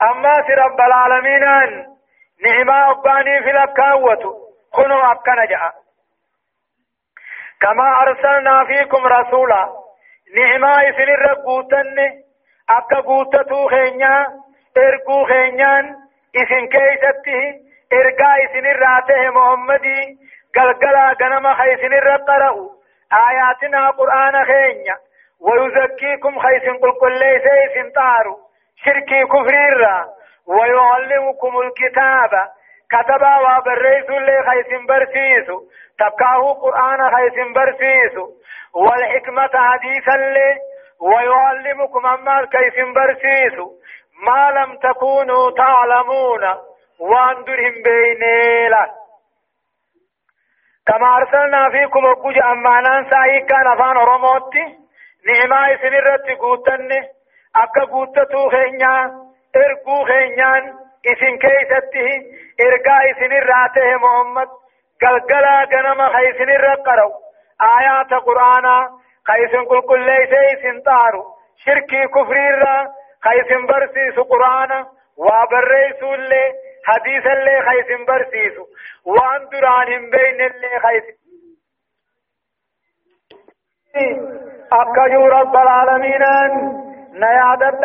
أما 0.02 0.32
رب 0.64 0.80
العالمين 0.80 1.42
نعمة 2.44 2.90
أباني 2.90 3.42
في 3.42 3.50
الأكاوة 3.50 4.47
خنو 4.72 5.12
أكا 5.12 5.34
نجأ 5.34 5.72
كما 7.60 8.02
أرسلنا 8.02 8.64
فيكم 8.64 9.06
رسولا 9.06 9.68
نعمة 10.36 10.92
سنر 10.96 11.34
قوتن 11.34 11.96
akka 12.68 13.02
guuttatuu 13.02 13.68
keenya 13.68 14.10
erguu 14.76 15.26
keenyaan 15.26 15.86
isin 16.40 16.68
keeysatti 16.74 17.38
ergaa 17.98 18.34
isinirraa 18.44 19.02
tahe 19.08 19.30
muhammadii 19.36 20.04
galgalaa 20.58 21.14
ganama 21.22 21.54
ka 21.60 21.64
isinirra 21.74 22.18
qara'u 22.28 22.64
aayaatinaa 23.20 23.92
qur'aana 24.00 24.44
keenya 24.52 24.96
ويزكيكم 25.40 26.38
خيس 26.38 26.62
قل 26.82 26.92
كل 27.00 27.18
ليس 27.18 27.46
اسم 27.46 27.90
طارو 27.94 28.38
شركي 28.84 29.24
كفريرا 29.24 30.08
ويعلمكم 30.46 31.60
الكتاب 31.60 32.32
كتبا 32.92 33.36
وبريس 33.38 34.10
اللي 34.10 34.42
خيس 34.48 34.80
برسيسو 34.88 35.62
تبكاه 35.98 36.52
قرآن 36.62 37.10
خيس 37.14 37.36
برسيسو. 37.54 38.28
والحكمة 38.74 39.50
حديثا 39.54 40.14
اللي 40.14 40.56
ويعلمكم 41.00 42.06
أما 42.06 42.44
كيف 42.44 42.74
برسيس 42.94 43.58
ما 44.26 44.50
لم 44.50 44.76
تكونوا 44.76 45.50
تعلمون 45.50 46.44
واندرهم 47.00 47.74
بينيلا. 47.84 48.90
كما 50.86 51.16
أرسلنا 51.16 51.70
فيكم 51.70 52.04
وقج 52.04 52.38
أمانا 52.38 53.10
ساي 53.10 53.40
كان 53.40 53.66
أفان 53.66 53.96
رموتي 53.96 54.78
نعما 55.26 55.76
سنرت 55.76 56.38
قوتن 56.40 56.90
أكا 57.56 57.84
قوتتو 57.92 58.50
خينيا 58.50 59.10
إرقو 59.56 60.04
خينيان 60.04 60.74
إسن 61.06 61.38
كيسته 61.38 62.08
إرقا 62.60 63.10
إسن 63.10 63.32
الراته 63.32 63.96
محمد 63.96 64.48
قلقلا 65.02 65.64
قنما 65.64 66.08
خيسن 66.16 66.50
الرقرو 66.50 67.12
آيات 67.62 68.14
قرآنا 68.24 68.90
خيسن 69.26 69.64
كل 69.64 69.80
كل 69.82 70.06
ليس 70.06 70.32
سنتارو 70.62 71.24
شركي 71.64 72.06
كفري 72.06 72.48
را 72.50 72.88
خيسن 73.24 73.66
برسيس 73.66 74.18
قرآن 74.18 74.86
وابريس 75.16 76.02
اللي 76.02 76.44
حديث 76.86 77.26
اللي 77.26 77.62
خيسن 77.68 78.04
برسيس 78.04 78.52
وان 79.04 79.48
درانهم 79.52 80.10
بين 80.10 80.40
اللي 80.40 80.80
خيسن 80.84 81.18
أكجو 84.72 85.26
رب 85.26 85.56
العالمين 85.56 86.22
نيادت 87.12 87.80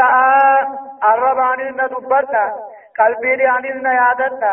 الرباني 1.03 1.69
ندبت 1.69 2.29
قلبي 2.99 3.43
يعني 3.43 3.69
نيادت 3.69 4.43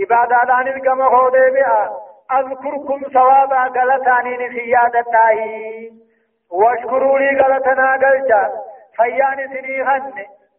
عبادات 0.00 0.50
عن 0.50 0.68
الكما 0.68 1.08
خودي 1.08 1.50
بها 1.50 1.92
أذكركم 2.32 3.00
ثوابا 3.14 3.62
غلطاني 3.76 4.36
نسيادتاهي 4.36 5.90
واشكروا 6.50 7.18
لي 7.18 7.40
غلطنا 7.40 7.92
قلتا 7.92 8.50
فيان 8.96 9.48
سني 9.48 9.84
خن 9.84 10.12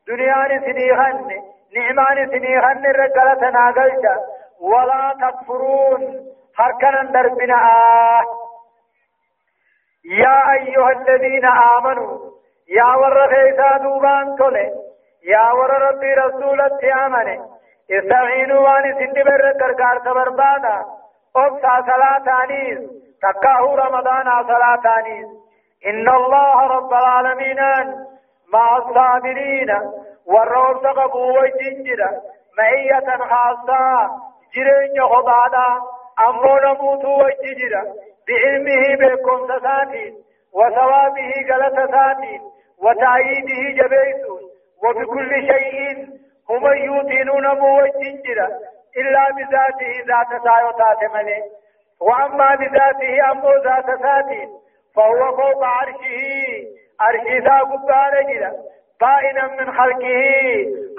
دنيان 0.07 0.61
سني 0.61 0.95
خن 0.95 1.41
نعمان 1.75 2.29
سني 2.29 2.61
خن 2.61 2.85
غلطنا 3.17 3.71
قلتا 3.71 4.15
ولا 4.61 5.15
تكفرون 5.21 6.01
هركنا 6.59 7.03
دربنا 7.03 7.55
آه 7.55 8.23
يا 10.05 10.51
أيها 10.53 10.91
الذين 10.91 11.45
آمنوا 11.45 12.19
يا 12.69 12.95
ور 12.95 13.27
خيسا 13.27 13.77
دوبان 13.77 14.35
تولي. 14.35 14.71
يا 15.23 15.51
ور 15.53 15.71
ربي 15.87 16.13
رسولت 16.13 16.83
آمني 17.05 17.39
استعينوا 17.91 18.59
وان 18.59 18.93
سند 18.99 19.17
بر 19.25 19.53
كركار 19.59 19.99
بربادا 19.99 20.85
أبسا 21.35 21.73
صلاة 21.89 22.43
آنيس 22.43 22.79
تكاهو 23.21 23.75
رمضان 23.75 24.25
صلاة 24.47 24.99
آنيس 24.99 25.27
إن 25.87 26.09
الله 26.09 26.67
رب 26.67 26.93
العالمين 26.93 27.59
مع 28.53 28.77
الصابرين. 28.77 29.69
والروب 30.25 30.83
تقبوا 30.83 31.39
وجنجرا 31.39 32.11
معية 32.57 33.17
خاصة. 33.17 34.09
جرين 34.55 35.07
خضادا 35.11 35.67
أمو 36.27 36.55
نموت 36.65 37.05
وجنجرا 37.05 37.83
بعلمه 38.27 38.83
بكم 38.99 39.47
سساتين 39.47 40.13
وثوابه 40.53 41.31
غلط 41.49 41.91
ساتين 41.91 42.41
وتعييده 42.83 43.61
جبيسون. 43.77 44.52
وبكل 44.83 45.31
شيء 45.51 46.07
هم 46.49 46.65
يوتينون 46.65 47.47
موجنجرا 47.47 48.47
إلا 48.97 49.31
بذاته 49.31 49.93
ذات 50.07 50.41
سايوتات 50.43 51.11
ملي. 51.13 51.43
وأما 52.01 52.55
بذاته 52.55 53.31
أمو 53.31 53.49
ذات 53.63 53.85
ساتين 53.85 54.49
فهو 54.95 55.37
فوق 55.37 55.63
عرشه. 55.63 56.67
عرشه 56.99 57.37
ذا 57.37 57.59
قبار 57.59 58.21
جرا. 58.21 58.51
بائنا 59.01 59.47
من 59.47 59.71
خلقه. 59.77 60.21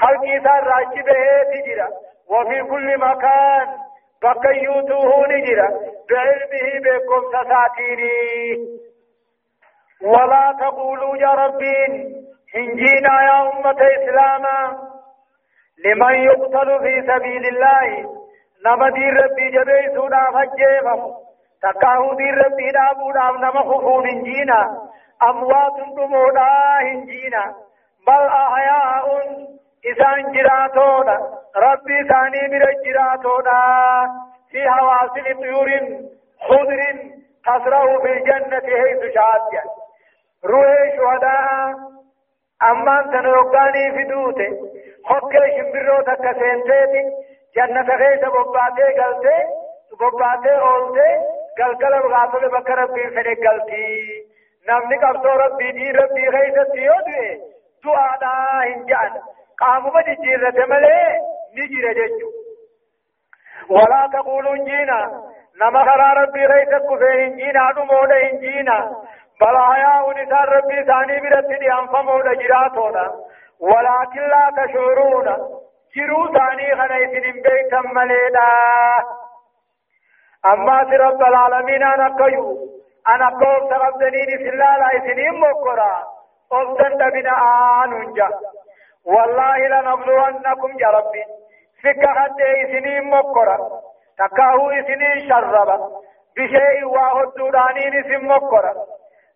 خلقه 0.00 0.40
ذا 0.44 0.54
راجبه 0.70 1.42
تجرا. 1.52 1.88
وفي 2.30 2.62
كل 2.62 2.98
مكان 2.98 3.68
بقيوته 4.22 5.26
نجرا. 5.26 5.68
بعلمه 6.10 6.80
بكم 6.84 7.22
سساتيني. 7.32 8.84
ولا 10.02 10.56
تقولوا 10.60 11.16
يا 11.16 11.28
ربين 11.28 12.24
هنجينا 12.56 13.22
يا 13.22 13.40
أمة 13.42 13.76
إسلاما 13.96 14.78
لمن 15.84 16.14
يقتل 16.14 16.78
في 16.82 17.02
سبيل 17.12 17.46
الله 17.46 18.10
نما 18.66 18.90
دين 18.90 19.16
ربي 19.16 19.50
جبيسونا 19.50 20.30
فجيفم 20.34 21.12
تكاهو 21.62 22.14
دين 22.14 22.34
ربي 22.34 22.70
دابونا 22.70 23.30
نما 23.30 23.60
خفون 23.60 24.08
هنجينا 24.08 24.78
أموات 25.22 25.72
دمونا 25.96 26.78
هنجينا 26.80 27.54
بل 28.06 28.26
أحياء 28.26 29.06
إسان 29.92 30.32
جراتونا 30.32 31.16
ربي 31.56 32.08
ثاني 32.08 32.48
من 32.48 32.62
جراتونا 32.84 33.60
في 34.50 34.70
حواصل 34.70 35.24
طيور 35.40 35.70
خضر 36.48 36.80
تصرف 37.46 38.02
في 38.02 38.12
الجنة 38.12 38.60
حيث 38.60 39.14
شاءت 39.14 39.64
روح 40.44 40.96
شهداء 40.96 41.74
أما 42.62 43.00
أنت 43.00 43.14
نوقاني 43.14 43.92
في 43.92 44.04
دوته 44.04 44.50
حكي 45.04 45.38
شمبرو 45.56 46.00
تكسينتي 46.02 47.02
جنة 47.56 47.96
خيس 47.96 48.20
بباتي 48.34 48.82
قلتي 49.00 49.38
بباتي 50.00 50.50
أولتي 50.60 51.10
قلقل 51.58 52.02
بغاتل 52.02 52.48
بكر 52.48 52.78
ربي 52.78 53.10
فني 53.10 53.34
قلتي 53.34 53.86
نمني 54.68 54.96
قبضو 54.96 55.28
ربي 55.28 55.72
دي 55.72 55.90
ربي 55.90 56.30
خيس 56.30 56.54
تيودوه 56.72 57.54
دعا 57.84 58.16
دا 58.20 58.32
هنجان 58.74 59.12
قاموا 59.60 59.90
بجيرة 60.00 60.66
ملي 60.66 61.18
نجير 61.56 61.92
جيجو 61.92 62.30
ولا 63.70 64.10
تقولوا 64.12 64.56
جينا 64.56 65.22
نما 65.60 65.84
خرا 65.84 66.12
ربي 66.22 66.48
خيس 66.48 66.68
كفين 66.68 67.36
جينا 67.36 67.72
دمون 67.72 68.40
جينا 68.40 68.96
بل 69.40 69.56
آياء 69.56 70.10
نسان 70.10 70.44
ربي 70.44 70.84
ثاني 70.84 71.20
برتدي 71.20 71.72
أنفموا 71.72 72.22
لجراتونا 72.22 73.12
ولكن 73.60 74.20
لا 74.20 74.50
تشعرون 74.56 75.24
جرو 75.96 76.32
ثاني 76.32 76.76
خنيسن 76.76 77.42
بيتا 77.42 77.80
مليدا 77.94 78.48
أما 80.46 80.80
رب 80.80 81.22
العالمين 81.22 81.82
أنا 81.82 82.16
كيو. 82.18 82.58
أنا 83.08 83.28
قوم 83.28 83.68
تغبدنين 83.70 84.26
في 84.38 84.48
الله 84.48 84.76
لا 84.76 84.94
يسنين 84.94 85.40
مقرا 85.40 86.04
أفتن 86.52 87.10
بنا 87.10 87.34
آنونجا. 87.84 88.28
والله 89.04 89.58
لنبلونكم 89.58 90.78
يا 90.80 90.88
ربي. 90.88 91.24
فك 91.82 92.06
حتى 92.06 92.66
سنين 92.72 93.10
مقرا 93.10 93.58
تكاهو 94.18 94.70
سنين 94.70 95.28
شربا. 95.28 95.90
بشيء 96.36 96.84
واحد 96.84 97.28
دورانين 97.36 98.02
سن 98.02 98.26
مقرا 98.26 98.74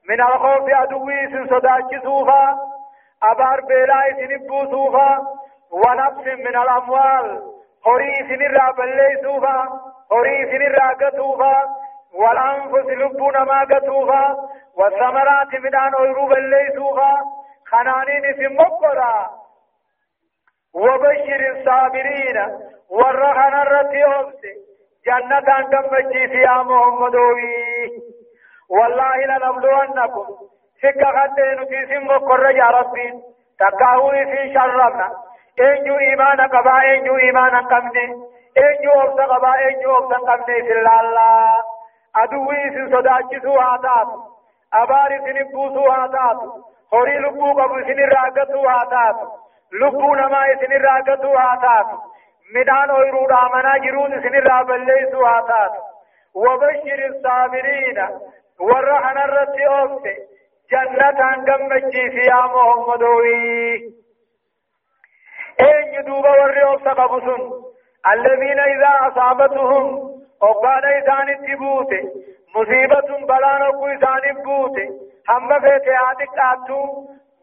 من 0.09 0.21
الخوف 0.21 0.71
عدوي 0.71 1.29
سن 1.31 1.47
صداك 1.47 2.03
سوفا 2.03 2.59
أبار 3.23 3.61
بلا 3.61 4.03
سن 4.17 4.47
بوسوفا 4.47 5.19
ونفس 5.71 6.27
من 6.27 6.57
الأموال 6.57 7.43
هوري 7.87 8.15
سن 8.29 8.43
الرابلي 8.47 9.21
سوفا 9.23 9.69
هوري 10.13 10.47
سن 10.51 10.63
الراقتوفا 10.63 11.65
والأنفس 12.15 12.87
لبون 12.87 13.43
ما 13.43 13.61
قتوفا 13.61 14.37
والثمرات 14.77 15.55
من 15.61 15.75
أن 15.75 15.95
أيروب 15.95 16.33
اللي 16.33 16.73
سوفا 16.77 17.19
خنانين 17.67 18.35
سن 18.37 18.55
مقرا 18.55 19.31
وبشر 20.75 21.57
الصابرين 21.57 22.39
والرخن 22.91 23.55
الرتي 23.55 24.05
جنة 25.07 25.41
كم 25.41 25.97
يا 26.35 26.63
محمد 26.63 27.15
والله 28.71 29.17
لنبلونكم. 29.17 30.27
سكا 30.83 31.11
خدين 31.17 31.67
في 31.67 31.87
سمو 31.87 32.19
قر 32.19 32.51
يا 32.51 32.65
ربي. 32.65 33.13
تكاوي 33.61 34.27
في 34.27 34.55
شربنا 34.55 35.09
إنجو 35.61 35.99
ايمان 35.99 36.41
قبا 36.41 36.95
إنجو 36.95 37.17
ايمان 37.17 37.57
قمني. 37.57 38.07
إنجو 38.59 38.93
أبسا 39.03 39.25
قبا 39.25 39.53
إنجو 39.69 39.97
أبسا 39.99 40.17
قمني 40.17 40.63
في 40.63 40.73
الله 40.73 41.65
أدوي 42.17 42.71
سن 42.75 42.91
صداچسو 42.93 43.61
آتات 43.61 44.09
أباري 44.75 45.19
سن 45.19 45.39
بوسو 45.53 45.91
آتات 45.91 46.41
هوري 46.95 47.19
لبو 47.19 47.53
قبو 47.53 47.81
سن 47.89 48.01
راقتو 48.15 48.69
آتات 48.69 49.17
لبو 49.73 50.15
نما 50.15 50.43
سن 50.61 50.73
راقتو 50.87 51.33
آتات 51.39 51.87
مدان 52.55 52.91
اويرو 52.91 53.27
دامنا 53.27 53.79
جرون 53.79 54.23
سن 54.23 54.35
رابليسو 54.49 55.27
آتات 55.27 55.73
وبشر 56.35 57.01
الصابرين. 57.11 57.99
ورحنا 58.61 59.25
الرتي 59.25 59.67
أوفت 59.67 60.05
جنة 60.73 61.21
قمجي 61.47 62.11
في 62.11 62.23
يا 62.31 62.43
محمد 62.55 63.03
أين 65.61 65.95
يدوب 65.95 66.25
ورّي 66.25 66.65
أوفت 66.65 66.89
قبسن 66.89 67.51
الذين 68.15 68.59
إذا 68.59 69.09
أصابتهم 69.09 69.85
وقال 70.43 70.85
إذان 70.85 71.29
التبوت 71.29 71.91
مصيبة 72.57 73.27
بلان 73.27 73.63
إذان 73.91 74.37
البوت 74.37 74.79
هم 75.29 75.61
فيت 75.61 75.89
عادك 75.89 76.39
آتو 76.39 76.83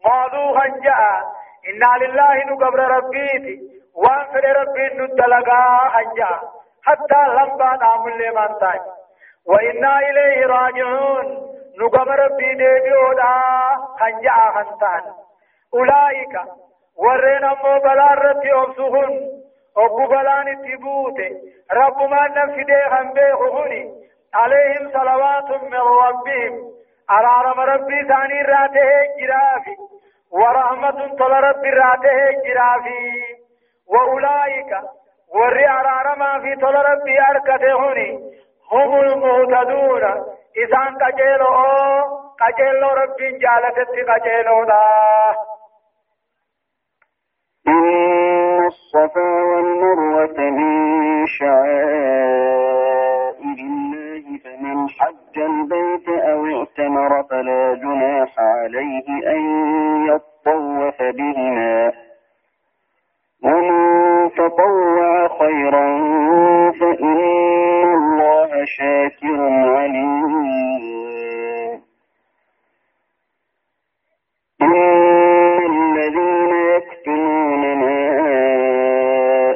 موضوعا 0.04 0.66
جاء 0.68 1.22
إنا 1.68 2.04
لله 2.04 2.44
نقبر 2.44 2.78
ربيتي 2.78 3.60
وان 3.94 4.24
فر 4.32 4.44
ربي 4.60 4.84
ندلقا 4.94 5.88
حتى 6.82 7.22
لما 7.28 7.76
نعمل 7.76 8.18
لمن 8.22 8.58
تاني 8.60 8.95
وإنا 9.48 9.98
إليه 9.98 10.46
راجعون. 10.46 11.26
نقم 11.80 12.08
ربي 12.08 12.54
ديبيودا. 12.54 13.32
خنجا 14.00 14.32
خنتان. 14.54 15.02
أولئك 15.74 16.34
ورين 16.96 17.44
أمو 17.44 17.78
بلان 17.84 18.18
رتي 18.18 18.52
أبسهن 18.52 19.12
أبو 19.76 20.06
بلان 20.06 20.48
التبوت 20.48 21.18
رب 21.72 21.98
ما 22.10 22.28
نفسي 22.28 22.88
خن 22.90 23.12
بيخهني 23.12 23.94
عليهم 24.34 24.90
صلوات 24.92 25.62
من 25.62 25.84
ربهم. 26.06 26.54
على 27.10 27.48
رب 27.48 27.60
ربي 27.60 28.04
ثاني 28.08 28.42
راته 28.42 28.90
جرافي. 29.20 29.76
ورحمة 30.32 31.16
طل 31.18 31.32
ربي 31.32 31.70
راته 31.70 32.42
جرافي. 32.46 33.36
وأولئك 33.88 34.80
وري 35.34 35.66
على 35.66 36.10
رما 36.10 36.40
في 36.40 36.56
طل 36.56 36.74
ربي 36.74 37.20
أركته 37.20 37.92
هني 37.92 38.36
هم 38.72 39.00
المهتدون. 39.00 40.02
إذا 40.56 40.84
قجلوا 41.02 42.02
قجلوا 42.40 42.92
رب 42.92 43.16
جالت 43.18 43.78
قجلوا 44.08 44.64
إن 47.68 48.66
الصفا 48.66 49.42
والمروة 49.42 50.40
من 50.40 51.26
شعائر 51.26 52.66
الله 53.58 54.38
فمن 54.44 54.88
حج 54.88 55.38
البيت 55.38 56.08
أو 56.08 56.46
اعتمر 56.46 57.22
فلا 57.30 57.74
جناح 57.74 58.38
عليه 58.38 59.08
أن 59.26 59.40
يطوف 60.06 61.02
بهما. 61.02 61.92
ومن 63.44 64.30
تطوع 64.30 65.28
خيرا 65.38 65.86
فإن 66.80 67.45
شاكر 68.76 69.40
عليم. 69.76 70.44
إن 74.62 75.58
الذين 75.72 76.52
يكتمون 76.76 77.62
ما 77.82 77.98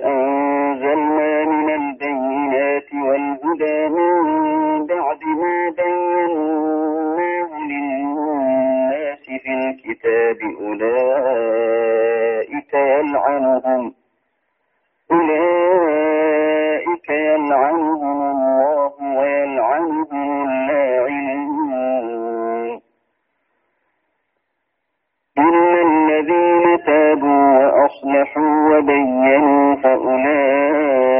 أنزلنا 0.04 1.44
من 1.44 1.68
البينات 1.70 2.88
والهدى 2.94 3.78
من 3.88 4.86
بعد 4.86 5.20
ما 5.40 5.56
بيناه 5.78 7.50
للناس 7.70 9.24
في 9.42 9.50
الكتاب 9.60 10.38
أولئك 10.60 11.92
يلعنهم. 12.74 13.99
وأصلحوا 28.10 28.78
وبينوا 28.78 29.76
فأولئك 29.76 31.10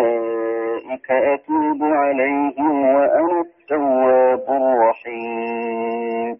أتوب 1.10 1.82
عليهم 1.82 2.84
وأنا 2.94 3.40
التواب 3.40 4.44
الرحيم. 4.48 6.38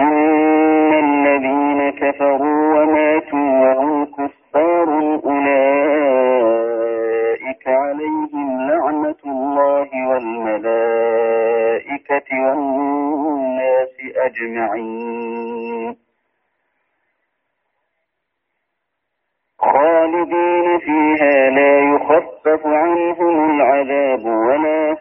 إن 0.00 0.92
الذين 0.92 1.90
كفروا 1.90 2.82
وماتوا 2.82 3.48
وهم 3.60 4.04
كفار 4.04 4.88
أولئك 5.24 6.38
عليهم 7.68 8.68
لعنة 8.70 9.16
الله 9.26 9.88
والملائكة 10.08 11.08
والناس 12.32 13.94
أجمعين 14.16 15.96
خالدين 19.58 20.77
فيها 20.88 21.50
لا 21.50 21.78
يخفف 21.94 22.66
عنهم 22.66 23.50
العذاب 23.50 24.24
ولا 24.26 24.94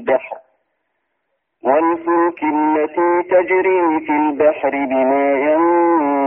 البحر. 0.00 0.36
والفلك 1.64 2.42
التي 2.42 3.28
تجري 3.30 4.00
في 4.06 4.12
البحر 4.12 4.70
بما 4.70 5.32
ينفع 5.34 6.19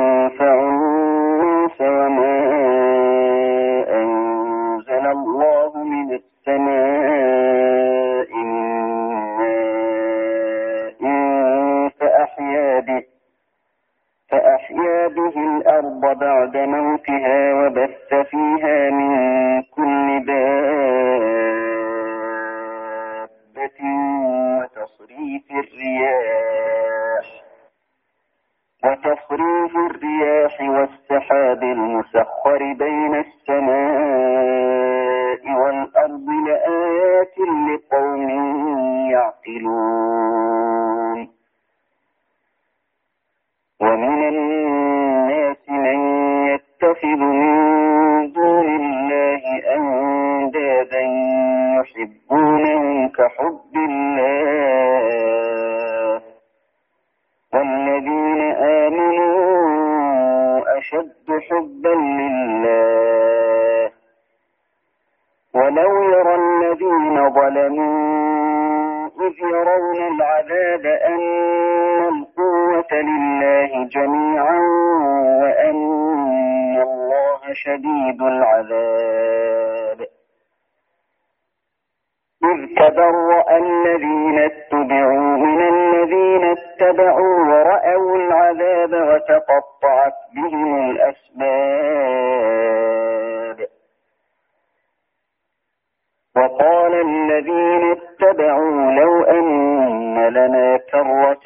لو 99.00 99.24
أن 99.24 100.28
لنا 100.28 100.78
كرة 100.78 101.46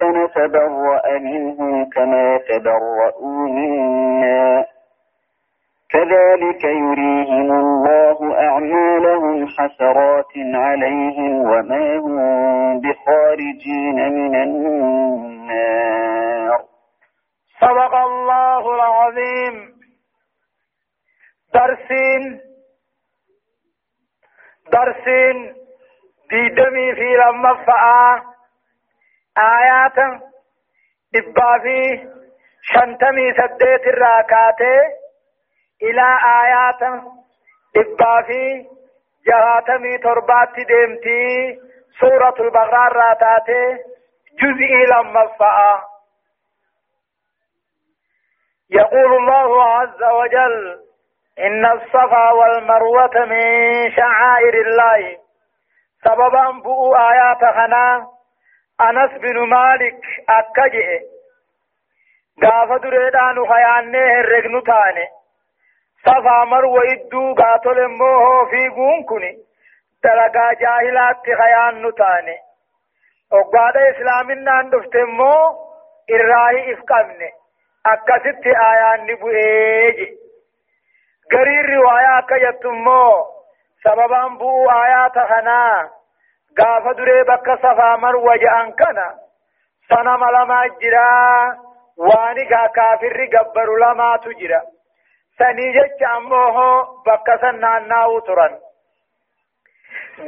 فنتبرأ 0.00 1.18
منهم 1.18 1.90
كما 1.90 2.38
تبرأوا 2.48 3.48
منا 3.48 4.64
كذلك 5.90 6.64
يريهم 6.64 7.52
الله 7.52 8.18
أعمالهم 8.38 9.46
حسرات 9.46 10.32
عليهم 10.36 11.32
وما 11.40 11.96
هم 11.98 12.80
بخارجين 12.80 14.12
من 14.12 14.34
النار. 14.34 16.12
صدق 17.60 17.94
الله 17.94 18.74
العظيم. 18.74 19.72
درسين 21.54 22.40
درسين 24.72 25.61
ديدمي 26.32 26.94
في 26.94 27.08
لما 27.16 27.54
فآ. 27.66 28.22
آيات 29.38 29.98
إبا 31.16 31.58
في 31.62 31.78
شنتمي 32.62 33.32
سديت 33.32 33.86
الراكاتي. 33.86 34.76
إلى 35.82 36.06
آيات 36.42 36.82
إبا 37.76 38.22
في 38.26 38.66
جهاتمي 39.26 39.98
تربات 39.98 40.54
ديمتي. 40.68 41.60
سورة 42.00 42.34
البقرة 42.40 42.88
راتاتي 42.88 43.64
جزئي 44.40 44.86
لما 44.86 45.26
فآ. 45.38 45.82
يقول 48.70 49.16
الله 49.16 49.64
عز 49.64 50.02
وجل 50.02 50.80
إن 51.38 51.66
الصفا 51.66 52.30
والمروة 52.30 53.24
من 53.26 53.42
شعائر 53.96 54.54
الله. 54.66 55.21
سببا 56.04 56.50
بؤ 56.64 56.94
آيات 56.96 57.44
خنا. 57.54 58.06
أنس 58.80 59.12
بن 59.20 59.48
مالك 59.48 60.00
أكجئ 60.28 61.00
قاف 62.42 62.82
دريدان 62.82 63.46
خيانة 63.48 64.20
الرقن 64.20 64.62
تاني. 64.62 65.06
صفا 66.04 66.44
مروة 66.44 66.82
إدو 66.92 67.34
قاتل 67.34 67.88
موه 67.88 68.50
في 68.50 68.68
قونكني 68.68 69.38
دلقا 70.04 70.52
جاهلات 70.60 71.22
خيان 71.40 71.86
نتاني. 71.86 72.36
وقاد 73.32 73.76
إسلامنا 73.76 74.60
اندفت 74.60 74.96
مو 74.96 75.34
إرائي 76.10 76.74
إفقامني. 76.74 77.30
أكست 77.86 78.46
آيان 78.46 79.06
نبؤيجي 79.06 80.18
غرير 81.32 81.64
رواية 81.74 82.20
كجتمو 82.28 83.26
سببا 83.84 84.28
بو 84.38 84.70
آيات 84.70 85.18
خنا 85.30 85.90
غاف 86.60 86.96
دري 86.96 87.22
بك 87.22 87.48
صفا 87.62 87.96
مروة 87.96 88.36
جأن 88.36 88.72
كنا 88.72 89.14
سنم 89.88 90.24
لما 90.24 90.66
جرا 90.82 91.56
واني 91.96 92.44
غا 92.50 92.66
كافر 92.66 93.28
غبر 93.34 93.76
لما 93.82 94.16
تجرا 94.16 94.60
سني 95.38 95.72
جچ 95.76 96.02
اموه 96.16 96.84
بك 97.06 97.40
سنان 97.40 97.88
ناو 97.88 98.18
ترن 98.18 98.58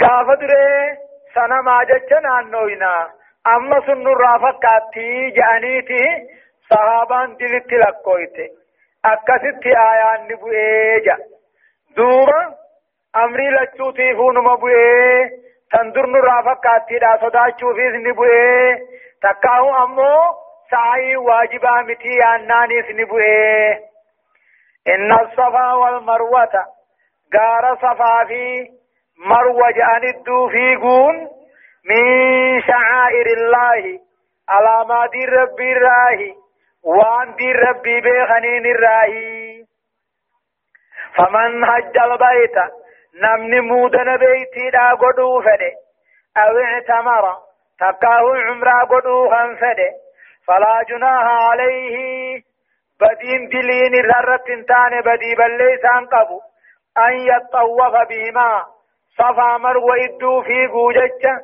غاف 0.02 0.38
دري 0.40 0.96
سنم 1.34 1.68
آجچ 1.68 2.12
نانوينا 2.22 2.94
اما 3.46 3.80
سن 3.86 4.06
رافقاتي 4.06 5.30
جانيتي 5.30 6.04
صحابان 6.70 7.36
دلت 7.36 7.72
لكويت 7.72 8.36
أكست 9.04 9.66
آيان 9.66 10.28
نبوئيجا 10.28 11.16
دوبا 11.96 12.63
أمري 13.16 13.48
لچوتي 13.50 14.14
فون 14.14 14.38
مبوئي 14.38 15.30
تندر 15.72 16.06
نرافقاتي 16.06 16.98
دا 16.98 17.18
صداچو 17.22 17.74
فيز 17.74 17.94
نبوئي 17.94 18.78
تكاهو 19.22 19.84
أمو 19.84 20.16
سعي 20.70 21.16
واجبا 21.16 21.82
متي 21.82 22.24
أنانيس 22.24 22.84
نبوئي 22.90 23.72
إن 24.88 25.12
الصفا 25.12 25.72
والمروة 25.72 26.66
غار 27.36 27.76
صفا 27.76 28.24
في 28.24 28.70
مروة 29.18 29.70
جان 29.70 30.04
الدوفيقون 30.14 31.28
من 31.90 32.02
شعائر 32.62 33.26
الله 33.26 34.00
على 34.48 34.88
ما 34.88 35.06
دين 35.06 35.28
ربي 35.28 35.72
الراهي 35.72 36.34
وان 36.82 37.34
دين 37.34 37.56
ربي 37.56 38.00
بخنين 38.00 38.66
الراهي 38.66 39.64
فمن 41.16 41.66
حج 41.66 41.98
البيت 41.98 42.56
نمن 43.22 43.60
مودن 43.60 44.16
بيتي 44.16 44.70
دا 44.70 44.94
قدو 44.94 45.40
فده 45.40 45.72
أو 46.36 46.58
اعتمر 46.58 47.24
تقاه 47.80 48.36
عمره 48.46 48.84
قدو 48.84 49.30
فده 49.60 49.90
فلا 50.46 50.82
جناح 50.88 51.24
عليه 51.50 52.42
بدين 53.00 53.48
دلين 53.48 53.94
الرت 53.94 54.46
تان 54.68 55.00
بدي 55.00 55.34
بليسان 55.34 56.06
قبو 56.06 56.40
أن 56.98 57.12
يطوف 57.12 57.94
بهما 58.10 58.64
صفا 59.18 59.56
مروة 59.58 59.96
إدو 60.04 60.42
في 60.42 60.66
قوجة 60.66 61.40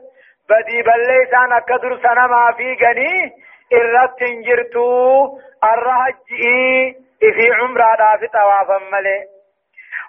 بدي 0.51 0.83
بليسان 0.83 1.53
أكدر 1.53 1.99
سنما 2.03 2.53
في 2.57 2.77
غني 2.85 3.33
الرت 3.73 4.23
جرتو 4.47 5.39
الرهجئي 5.65 6.97
في 7.21 7.53
عمره 7.61 8.17
في 8.21 8.27
طوافا 8.27 8.79
ملي 8.93 9.25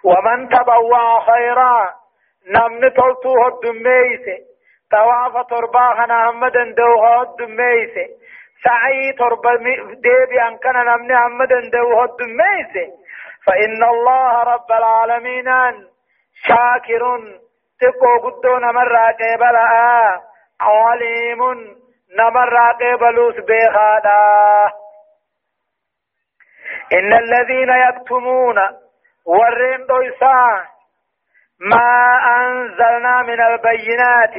ومن 0.04 0.50
تبوأ 0.50 1.20
خيرا 1.20 1.90
نمن 2.48 2.94
تلتو 2.94 3.48
الدميس 3.48 4.26
طواف 4.92 5.48
ترباخنا 5.50 6.30
همدا 6.30 6.64
دوها 6.78 7.22
الدميس 7.22 7.94
سعي 8.64 9.14
تربا 9.14 9.56
ديبي 10.04 10.42
أن 10.48 10.58
كان 10.58 10.76
نمن 10.86 11.12
همدا 11.12 11.70
دوها 11.70 12.06
الدميس 12.06 12.74
فإن 13.48 13.84
الله 13.84 14.44
رب 14.44 14.72
العالمين 14.72 15.50
شاكر 16.48 17.04
تقو 17.82 18.18
قدو 18.30 18.58
نمر 18.58 18.96
قبلا 18.96 20.22
عليم 20.62 21.42
نمر 22.20 22.58
قبلوس 22.82 23.36
بخادا 23.36 24.74
إن 26.94 27.14
الذين 27.14 27.70
يكتمون 27.70 28.56
ورين 29.26 29.86
دويسا 29.86 30.66
ما 31.60 32.18
أنزلنا 32.38 33.22
من 33.22 33.42
البينات. 33.42 34.34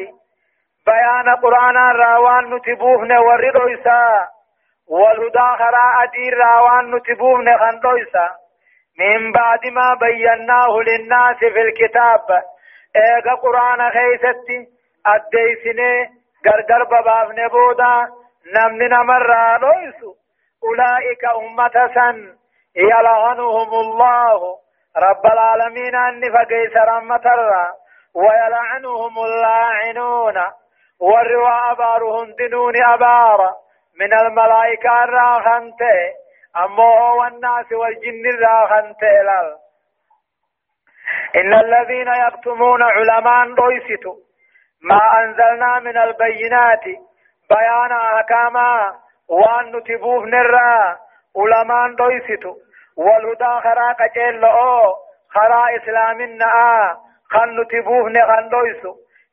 بيان 0.86 1.36
قرآن 1.42 1.76
راوان 1.76 2.54
نتبوهن 2.54 3.12
ورين 3.12 3.52
دويسا. 3.52 4.28
والهدى 4.88 5.48
خراء 5.58 6.06
دير 6.12 6.38
راوان 6.38 6.94
نتبوهن 6.94 7.58
خندويسا 7.58 8.28
من 8.98 9.32
بعد 9.32 9.66
ما 9.66 9.94
بيناه 10.00 10.72
للناس 10.86 11.36
في 11.36 11.60
الكتاب. 11.60 12.42
إيغا 12.96 13.34
قرآن 13.34 13.90
خيستي 13.90 14.66
أديسني 15.06 16.22
غرغر 16.46 16.84
ببافن 16.84 17.48
بودا 17.48 18.08
نمن 18.54 18.88
نمر 18.88 19.58
لويسو 19.60 20.14
أولئك 20.64 21.24
أمة 21.24 21.94
سن. 21.94 22.36
يلعنهم 22.76 23.70
الله. 23.74 24.61
رب 24.96 25.26
العالمين 25.26 25.94
أني 25.94 26.30
فقيس 26.32 26.76
رمة 26.76 27.20
ويلعنهم 28.14 29.18
اللاعنون 29.24 30.42
والروا 31.00 31.70
أبارهم 31.72 32.32
دنون 32.38 32.84
أبار 32.84 33.50
من 34.00 34.12
الملائكة 34.14 35.04
الراخنته 35.04 35.98
أمه 36.56 37.12
والناس 37.14 37.72
والجن 37.72 38.26
الراخنته 38.34 39.06
لل 39.22 39.56
إن 41.36 41.54
الذين 41.54 42.08
يكتمون 42.08 42.82
علماء 42.82 43.48
رويستو 43.54 44.16
ما 44.82 45.00
أنزلنا 45.24 45.78
من 45.78 45.96
البينات 45.98 46.84
بيان 47.50 47.92
أحكاما 47.92 48.94
وأن 49.28 49.76
نتبوه 49.76 50.26
نرى 50.26 50.96
علماء 51.36 51.94
رويستو 52.00 52.56
والهدى 52.96 53.60
خرا 53.62 53.92
قجل 53.92 54.44
أو 54.44 54.94
خرا 55.34 55.76
اسلامنا 55.76 56.52
خن 57.30 57.60
نتبوه 57.60 58.10
نخن 58.10 58.50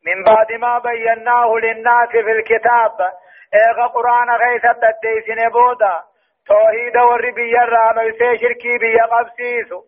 من 0.06 0.24
بعد 0.24 0.52
ما 0.52 0.80
بيناه 0.80 1.54
للناس 1.64 2.10
في 2.10 2.32
الكتاب 2.32 3.12
ايغا 3.54 3.88
قرآن 3.88 4.30
غيثة 4.30 4.74
تديسن 4.74 5.50
بودا. 5.50 6.04
توحيد 6.48 6.98
ور 6.98 7.32
بيرا 7.32 7.94
نويسي 7.94 8.38
شركي 8.38 8.78
بيا 8.78 9.04
قبسيسو. 9.04 9.82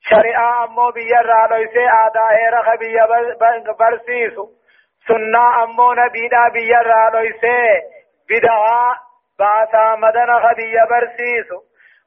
شريعة 0.00 0.64
أمو 0.64 0.90
بيرا 0.90 1.46
نويسي 1.50 1.88
آدا 1.88 2.26
هيرخ 2.30 2.74
بيا 2.78 3.06
برسيسو. 3.78 4.48
سنة 5.08 5.62
أمو 5.62 5.92
نبيدا 5.92 6.48
بيرا 6.48 7.10
نويسي 7.10 7.82
بدعا 8.30 8.94
باسا 9.38 9.94
مدن 9.96 10.38
خبيا 10.40 10.84
برسيسو. 10.90 11.58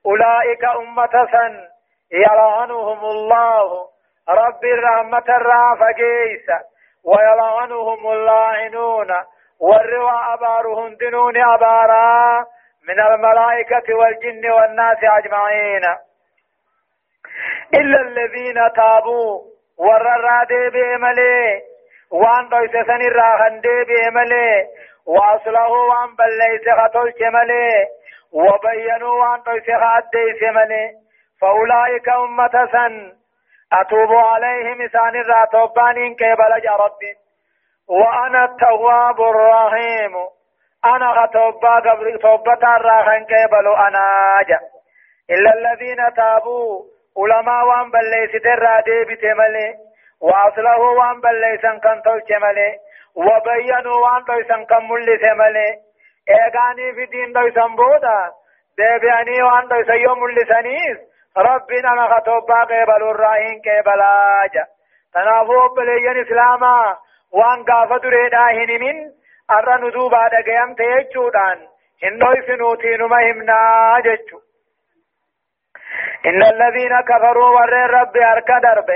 أولئك 0.05 0.63
أمة 0.63 1.27
سن 1.31 1.67
يلعنهم 2.11 2.99
الله. 3.05 3.87
رب 4.29 4.63
الرحمة 4.63 5.27
الرافة 5.29 5.91
جيسة 5.91 6.59
ويلعنهم 7.05 8.11
اللاعنون 8.11 9.13
والروا 9.59 10.33
أبارهم 10.33 10.95
دنون 10.95 11.37
أبارا 11.37 12.45
من 12.87 12.99
الملائكة 12.99 13.95
والجن 13.95 14.51
والناس 14.51 14.97
أجمعين. 15.03 15.83
إلا 17.73 18.01
الذين 18.01 18.55
تابوا 18.75 19.41
ورر 19.77 20.43
ديبي 20.43 20.97
ملي 20.97 21.61
وان 22.11 22.49
دويسسن 22.49 23.01
الراخن 23.01 23.61
ديبي 23.61 24.09
ملي 24.13 24.65
واصله 25.05 25.69
وان 25.69 26.15
بليس 26.15 26.65
خطل 26.79 27.13
ملي 27.33 27.87
وبينوا 28.35 29.13
وان 29.21 29.41
دويسخ 29.45 29.81
أديس 29.97 30.41
ملي 30.55 30.85
فأولئك 31.41 32.09
أمة 32.09 32.67
سن. 32.71 33.13
أتوب 33.73 34.11
عليهم 34.13 34.81
إسان 34.81 35.15
الراتوبانين 35.15 36.15
كيبل 36.15 36.53
ربي. 36.79 37.13
وأنا 37.89 38.45
التواب 38.45 39.21
الرحيم. 39.21 40.13
أنا 40.85 41.25
توبا 41.33 41.75
قبل 41.75 42.19
توبة 42.19 42.75
الراحن 42.75 43.25
كيبل 43.25 43.67
أنا 43.67 44.03
جأ. 44.49 44.59
إلا 45.29 45.53
الذين 45.53 46.13
تابوا. 46.15 46.95
علماء 47.17 47.65
وان 47.65 47.91
بليس 47.91 48.43
درادي 48.43 49.03
بتملي 49.09 49.67
وأصله 50.21 50.79
وان 50.79 51.21
بليسن 51.21 51.79
كان 51.79 52.01
تلچملي 52.01 52.69
وبينوا 53.15 53.97
وان 54.03 54.23
دويسن 54.27 54.65
كان 54.65 54.83
ملي 54.89 55.33
ملي 55.39 55.84
ايغاني 56.29 56.93
في 56.93 57.05
دين 57.05 57.33
دويسن 57.33 57.75
بودا 57.75 58.31
ديبياني 58.77 59.43
وان 59.43 59.67
دويسن 59.67 59.93
يوم 59.93 60.23
ملي 60.23 60.45
سنيس 60.45 60.97
ربنا 61.37 61.93
ما 61.93 62.15
خطوبا 62.15 62.63
قبل 62.63 63.03
الراحن 63.09 63.59
كيبلا 63.63 64.47
جا 64.53 64.65
تنافو 65.13 65.67
بليين 65.75 66.17
إسلاما 66.25 66.97
وان 67.31 67.63
قافة 67.63 67.97
دريدا 67.97 68.37
هنمين 68.37 69.13
أرى 69.51 69.87
ندوبا 69.87 70.27
دقيام 70.27 70.73
تيجودان 70.75 71.67
إنو 72.03 72.31
يسنوتي 72.31 72.97
نما 72.97 73.31
همنا 73.31 73.59
ججو 74.05 74.39
إن 76.25 76.43
الذين 76.43 77.01
كفروا 77.01 77.49
ور 77.49 77.73
رب 77.73 78.17
أركا 78.17 78.59
درب 78.59 78.89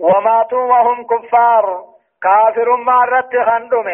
وماتوا 0.00 0.64
وهم 0.64 1.06
كفار 1.06 1.84
كافر 2.22 2.76
ما 2.76 3.04
رت 3.04 3.36
خندم 3.46 3.88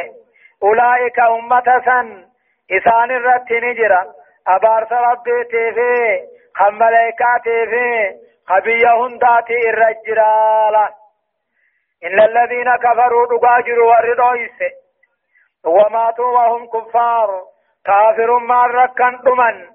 أولئك 0.62 1.20
أمة 1.20 1.82
سن 1.84 2.27
إسان 2.70 3.10
الرت 3.10 3.52
نجرا 3.52 4.12
أبارس 4.48 4.92
ربي 4.92 5.44
تيفي 5.44 6.20
خملائكا 6.54 7.38
تيفي 7.44 8.14
خبيا 8.48 8.90
هنداتي 8.92 9.70
الرجرالا 9.70 10.88
إن 12.04 12.20
الذين 12.20 12.76
كفروا 12.76 13.26
دقاجروا 13.26 13.90
ورضويسي 13.90 14.70
وماتوا 15.66 16.32
وهم 16.32 16.66
كفار 16.66 17.42
كافر 17.86 18.38
ما 18.38 18.66
ركن 18.66 19.18
دمن 19.24 19.66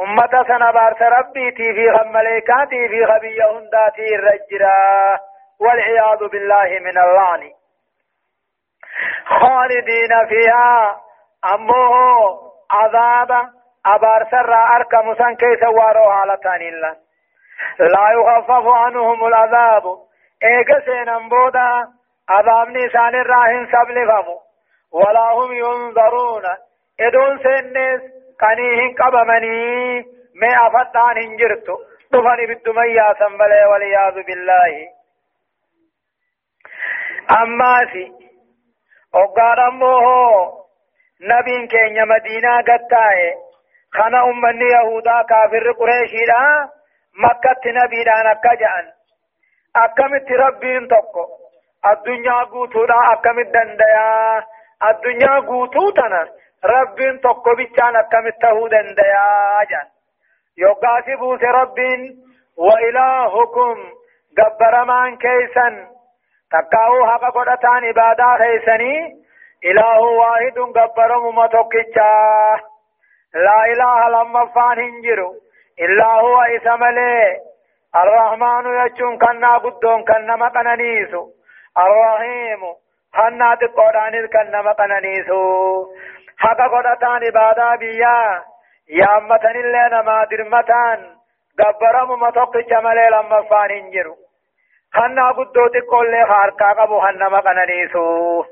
أمة 0.00 0.44
سنة 0.48 0.70
بارس 0.70 1.02
ربي 1.02 1.50
تي 1.50 1.72
في 1.74 1.98
خمليكاتي 1.98 2.88
في 2.88 3.06
خبية 3.06 3.50
هنداتي 3.50 4.14
الرجرا 4.14 5.18
والعياذ 5.60 6.28
بالله 6.32 6.78
من 6.80 6.98
اللعن 6.98 7.50
خالدين 9.26 10.26
فيها 10.28 11.00
أمه 11.54 11.94
عذاب 12.70 13.48
أبار 13.86 14.26
سر 14.30 14.54
أركم 14.76 15.14
سن 15.14 15.34
كيس 15.36 15.62
وارو 15.62 16.12
حالتان 16.12 16.62
الله 16.62 16.96
لا 17.80 18.10
يخفف 18.10 18.66
عنهم 18.66 19.24
العذاب 19.24 19.82
إيقا 20.44 20.80
سينن 20.84 21.28
بودا 21.28 21.88
عذابني 22.28 22.88
سان 22.88 23.14
الراهن 23.14 23.66
سبلفمو 23.72 24.40
ولا 24.92 25.32
هم 25.32 25.52
ينظرون 25.52 26.42
إدون 27.00 27.38
سنس 27.38 28.00
قنيهن 28.40 28.94
قبمني 28.94 29.98
ما 30.34 30.66
أفتان 30.66 31.18
هنجرتو 31.18 31.76
دفن 32.12 32.46
بالدمية 32.46 33.14
سنبلي 33.18 33.64
والعياذ 33.64 34.22
بالله 34.26 34.88
أما 37.42 37.86
في 37.92 38.12
وقال 39.14 39.60
أمه 39.60 40.04
نبين 41.20 41.66
كينيا 41.66 42.04
مدينة 42.04 42.60
قتاي 42.60 43.34
خنا 43.92 44.24
أمني 44.30 44.64
يهودا 44.64 45.22
كافر 45.22 45.72
قريشي 45.72 46.24
لا 46.28 46.68
مكة 47.24 47.62
نبي 47.66 48.04
لا 48.04 48.22
نكجان 48.26 48.86
أكمت 49.76 50.32
ربين 50.32 50.88
تقو 50.88 51.26
الدنيا 51.86 52.44
قوتو 52.44 52.84
لا 52.84 53.12
أكمت 53.12 53.46
دنديا 53.46 54.44
الدنيا 54.90 55.40
قوتو 55.40 55.90
تنا 55.90 56.28
ربين 56.64 57.20
تقو 57.20 57.54
بيچان 57.54 57.96
أكمت 57.96 58.34
تهو 58.42 58.68
دنديا 58.68 59.64
جان. 59.70 59.88
يوقاسي 60.58 61.14
بوس 61.16 61.40
ربين. 61.42 62.24
وإلهكم 62.56 63.76
قبر 64.38 64.84
من 64.84 65.16
كيسن. 65.16 65.86
تقاو 66.52 67.06
حق 67.06 67.24
قدتان 67.34 67.84
عبادة 67.84 68.36
خيسني 68.38 69.27
إله 69.64 70.00
واحد 70.00 70.58
قبر 70.58 71.18
ممتوكيشا 71.18 72.12
لا 73.34 73.64
إله 73.72 74.08
لما 74.08 74.46
فان 74.46 74.78
هنجرو. 74.78 75.34
إلا 75.80 76.06
هو 76.06 76.40
إسمالي 76.42 77.36
الرحمن 77.96 78.66
يجون 78.86 79.18
كنا 79.18 79.58
قدون 79.58 80.04
كنا 80.04 80.36
مقنانيسو 80.36 81.28
الرحيم 81.78 82.60
خنا 83.14 83.54
تقودان 83.54 84.26
كنا 84.26 84.62
مقنانيسو 84.62 85.86
حق 86.38 86.60
قدتان 86.60 87.24
عبادة 87.24 87.76
بيا. 87.76 88.42
يا 88.88 89.18
أمتن 89.18 89.56
اللي 89.56 89.88
نما 89.92 90.24
درمتان. 90.24 91.00
قبرم 91.58 92.10
متوقع 92.22 92.80
ملي 92.80 93.08
لما 93.08 93.42
فان 93.42 93.70
هنجرو. 93.70 94.16
خنا 94.94 95.30
قدو 95.30 95.66
تقول 95.66 96.26
خارقا 96.28 96.72
قبو 96.72 97.00
خنا 97.00 97.28
مقنانيسو 97.28 98.44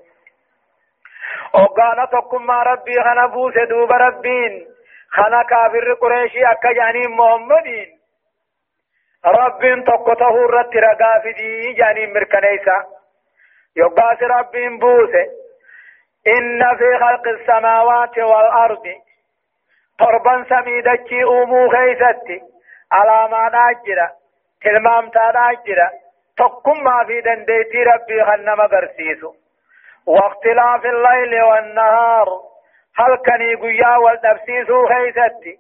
وقال 1.55 2.11
تقم 2.11 2.51
ربي 2.51 3.03
خنا 3.03 3.27
بوس 3.27 3.55
دوب 3.69 3.93
ربين. 3.93 4.67
خنا 5.11 5.43
كافر 5.43 5.93
قريشي 5.93 6.45
أكا 6.45 6.73
جاني 6.73 7.07
محمدين 7.07 7.99
رب 9.25 9.85
تقته 9.87 10.47
رت 10.47 10.77
رقا 10.77 11.19
في 11.23 11.73
جاني 11.73 12.07
مركنيسا. 12.07 12.85
يقاس 13.77 14.23
رب 14.23 14.53
بوس. 14.81 15.15
إن 16.27 16.77
في 16.79 16.99
خلق 17.01 17.29
السماوات 17.29 18.19
والأرض. 18.19 18.87
طربا 19.99 20.45
سميدتي 20.49 21.25
أمو 21.25 21.69
خيستي 21.69 22.41
على 22.93 23.29
ما 23.31 23.49
ناجرة. 23.49 24.13
تلمام 24.63 25.09
تاجرة. 25.09 25.91
تقم 26.39 26.85
ما 26.85 27.05
في 27.05 27.21
دنديتي 27.21 27.83
ربي 27.83 28.25
خنم 28.25 28.61
قرسيسو 28.61 29.35
واختلاف 30.07 30.87
الليل 30.87 31.43
والنهار. 31.43 32.29
هل 32.99 33.17
كان 33.17 33.41
يقيا 33.41 33.97
والتفسيسو 33.97 34.87
خيستي 34.87 35.59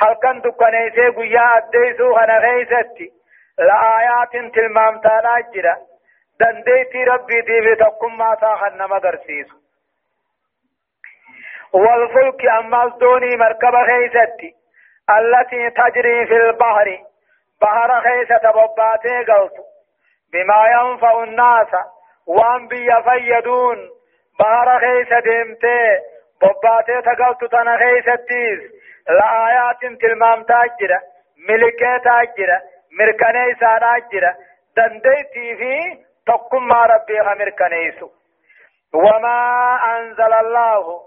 هل 0.00 0.14
كان 0.22 0.40
دكانيسي 0.40 1.08
قيا 1.08 1.56
أديسو 1.56 2.14
خنا 2.14 2.40
خيستي 2.40 3.12
لآيات 3.58 4.54
تلمام 4.54 5.00
تالاجرة 5.00 5.76
دنديتي 6.40 7.04
ربي 7.04 7.40
دي 7.40 7.60
بتقم 7.60 8.18
ما 8.18 8.36
ساخن 8.40 8.78
مغرسيسو 8.78 9.56
والفلك 11.72 12.46
أما 12.46 12.84
الدوني 12.84 13.36
مركب 13.36 13.74
خيستي 13.86 14.54
التي 15.10 15.70
تجري 15.70 16.26
في 16.26 16.36
البحر. 16.36 16.98
بحر 17.62 18.00
خيسة 18.00 18.50
بباتي 18.50 19.32
قلت 19.32 19.52
بما 20.32 20.66
ينفع 20.66 21.22
الناس. 21.22 21.66
وان 22.26 22.68
بي 22.68 22.90
فيدون 23.04 23.90
بحر 24.40 24.78
خيسة 24.80 25.20
ديمتي 25.20 25.98
بباتي 26.42 27.02
تقلت 27.02 27.44
تنا 27.52 27.76
خيستيس 27.76 28.60
لآيات 29.08 30.00
تلمام 30.00 30.42
تاجرة 30.42 31.00
ملكي 31.48 31.98
تاجرة 32.04 32.62
مركني 32.98 33.54
ساراجرة 33.60 34.34
دنديتي 34.76 35.56
في 35.56 35.98
تقم 36.26 36.72
ربي 36.72 37.20
مركنيسو 37.20 38.10
وما 38.94 39.78
أنزل 39.96 40.32
الله 40.32 41.00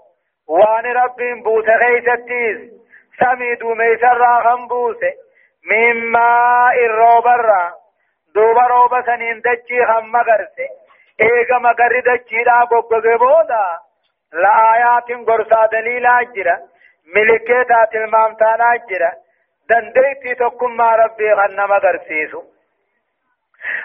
وان 0.48 0.86
رب 0.86 1.44
بوس 1.44 1.66
خيستيس 1.66 2.58
سميد 3.20 3.64
ميسر 3.64 4.18
راغم 4.18 4.68
بوس 4.68 4.98
مما 5.72 6.72
الروبر 6.74 7.54
دوبا 8.36 8.68
روبا 8.68 9.02
سنين 9.02 9.42
دجي 9.42 9.84
هم 9.84 10.12
مغرسه 10.12 10.68
ايغا 11.22 11.58
مغري 11.58 12.02
دجي 12.02 12.44
دا 12.44 12.64
بوغغه 12.72 13.16
بودا 13.18 13.66
لآيات 14.34 15.12
غرسا 15.28 15.66
دليل 15.66 16.06
اجرا 16.06 16.58
ملكيتا 17.16 17.86
تلمامتان 17.92 18.62
اجرا 18.62 19.12
دنديتي 19.70 20.36
تقم 20.36 20.78
ما 20.78 20.96
ربي 20.96 21.34
غنم 21.34 21.74
غرسيسو 21.74 22.44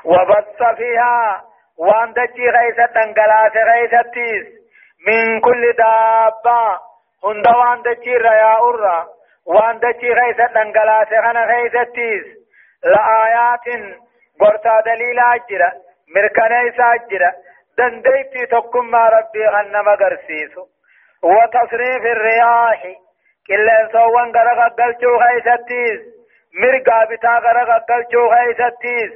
وبث 0.04 0.62
فيها 0.76 1.44
وان 1.78 2.12
دجي 2.12 2.48
غيثة 2.50 2.86
تنقلاس 2.86 3.52
غيثتيس 3.56 4.46
من 5.06 5.40
كل 5.40 5.72
دابة 5.72 6.80
هند 7.24 7.46
وان 7.46 7.82
دجي 7.82 8.16
ريا 8.16 8.58
أرى 8.60 9.06
وان 9.46 9.78
دجي 9.78 10.12
غيثة 10.12 10.46
تنقلاس 10.46 11.12
غنا 11.12 11.44
غيثتيس 11.44 12.24
لآيات 12.84 13.66
غرسا 14.42 14.80
دليل 14.80 15.18
اجرا 15.18 15.72
مركنيسا 16.14 16.94
اجرا 16.94 17.32
دنديتي 17.78 18.46
تقم 18.46 18.90
ما 18.90 19.08
ربي 19.08 19.46
غنم 19.46 19.88
غرسيسو 19.88 20.66
وتصريف 21.22 22.06
الرياح 22.06 22.82
كلن 23.48 23.88
سوان 23.92 24.32
غرق 24.36 24.60
قلچو 24.80 25.16
غيثتيس 25.22 26.00
مرقا 26.60 27.04
بتا 27.04 27.38
غرق 27.44 27.70
قلچو 27.90 28.26
غيثتيس 28.34 29.12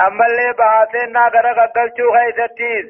أما 0.00 0.26
اللي 0.26 0.52
باسينا 0.52 1.28
غرق 1.34 1.72
قلچو 1.76 2.10
غيثتيس 2.16 2.86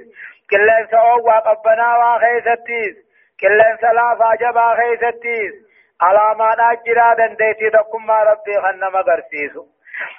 كلن 0.50 0.86
سوان 0.90 1.20
وقبنا 1.20 1.96
وغيثتيس 1.98 2.94
كلن 3.40 3.76
سلافا 3.80 4.34
جبا 4.34 4.66
غيثتيس 4.80 5.54
علامات 6.00 6.58
أجرا 6.60 7.14
دنديتي 7.14 7.70
تقم 7.70 8.06
ما 8.06 8.22
ربي 8.22 8.56
غنم 8.56 8.96
غرسيسو 8.96 9.66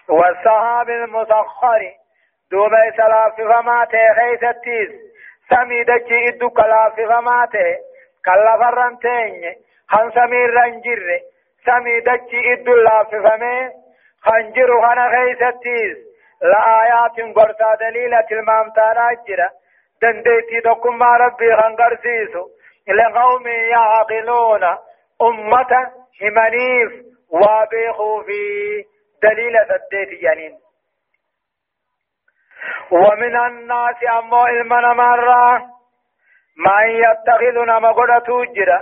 والسحاب 0.10 0.90
المسخر 0.90 1.82
دوبا 2.52 2.92
سلاف 2.98 3.36
فما 3.36 3.86
خيستيس 4.18 4.90
سمي 5.50 5.84
دجي 5.84 6.30
إدو 6.30 6.50
كلاف 6.50 6.96
فما 6.96 7.48
كلا 8.26 8.58
فرنتين 8.58 9.56
خن 9.90 10.12
سمير 10.12 10.54
رنجر 10.54 11.20
سمي 11.66 12.00
دجي 12.00 12.54
إدو 12.54 12.76
لاف 12.76 13.10
فمي 13.10 13.70
خنجر 14.22 14.82
خنا 14.82 15.10
خيستيس 15.16 15.98
لآيات 16.42 17.36
قرصا 17.36 17.76
دليلة 17.76 18.28
المامتانا 18.32 19.10
جرا 19.28 19.50
دنديتي 20.02 20.60
دكم 20.66 20.98
ما 21.00 21.18
ربي 21.18 21.56
خنقرسيسو 21.56 22.50
لقوم 22.88 23.48
يعقلون 23.48 24.64
أمة 25.22 25.92
همنيف 26.22 26.92
وابيخوا 27.30 28.24
في 28.24 28.42
دليل 29.24 29.56
سديت 29.70 30.22
جنين 30.22 30.69
ومن 32.92 33.36
الناس 33.36 33.96
أمو 34.18 34.46
المنا 34.46 34.94
مرة 34.94 35.58
من 36.66 36.90
يتخذ 36.90 37.66
نما 37.66 37.92
قد 37.92 38.24
جرا 38.56 38.80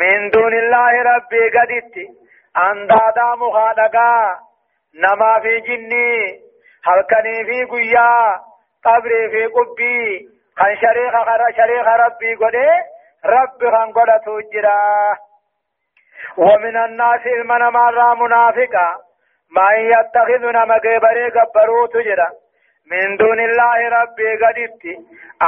من 0.00 0.30
دون 0.30 0.54
الله 0.54 1.02
ربي 1.02 1.50
قدت. 1.56 1.96
أندادا 2.56 3.34
مخادقا 3.34 4.38
نما 4.94 5.40
في 5.40 5.60
جني. 5.60 6.40
هلكني 6.86 7.44
في 7.44 7.64
قيا. 7.64 8.40
قبري 8.84 9.30
في 9.30 9.46
قبي. 9.46 10.28
خن 10.56 10.76
شريخ 10.80 11.12
خر 11.12 11.42
شريخ 11.56 11.86
ربي 11.86 12.34
قد 12.34 12.56
ربي 13.24 13.70
خن 13.70 13.92
قد 13.92 14.24
جرا 14.52 15.16
ومن 16.36 16.76
الناس 16.76 17.26
المنا 17.26 17.70
مرة 17.70 18.14
منافقا 18.14 18.88
من 19.56 19.76
يتخذ 19.92 20.42
نما 20.56 20.74
قبري 20.74 21.30
قبرو 21.30 21.86
تجرا 21.86 22.41
من 22.91 23.17
دون 23.17 23.39
الله 23.39 23.89
ربي 23.89 24.29
قدت 24.45 24.83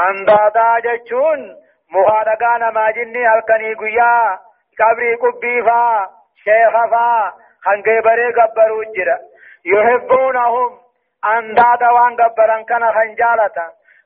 أندادا 0.07 0.79
جتشون 0.79 1.55
مخادقا 1.91 2.57
نما 2.57 2.91
جني 2.91 3.27
هلكني 3.27 3.73
قيا 3.73 4.39
قبري 4.79 5.15
قبي 5.15 5.61
فا 5.63 6.09
شيخ 6.43 6.73
فا 6.91 7.33
خنقبري 7.65 8.33
قبروا 8.33 8.83
جرا 8.95 9.17
يحبونهم 9.65 10.79
أنداد 11.25 11.83
وان 11.83 12.15
قبران 12.15 12.63
كان 12.65 12.91
خنجالة 12.93 13.57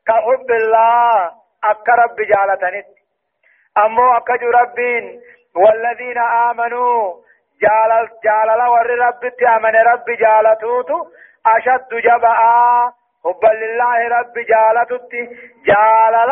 كحب 0.07 0.51
الله 0.51 1.31
أك 1.63 1.89
رب 1.89 2.15
جالتنت 2.15 2.85
أمو 3.77 4.17
أكج 4.17 4.43
ربين 4.43 5.21
والذين 5.55 6.17
آمنوا 6.17 7.13
جالل 7.61 8.09
جالل 8.23 8.61
ور 8.73 8.89
رب 9.07 9.21
تأمن 9.39 9.75
رب 9.75 10.05
جالتوتو 10.19 11.07
أشد 11.45 11.89
جبعا 12.03 12.93
حبا 13.28 13.48
لله 13.48 14.08
رب 14.08 14.38
جالتت 14.52 15.12
جالل 15.66 16.30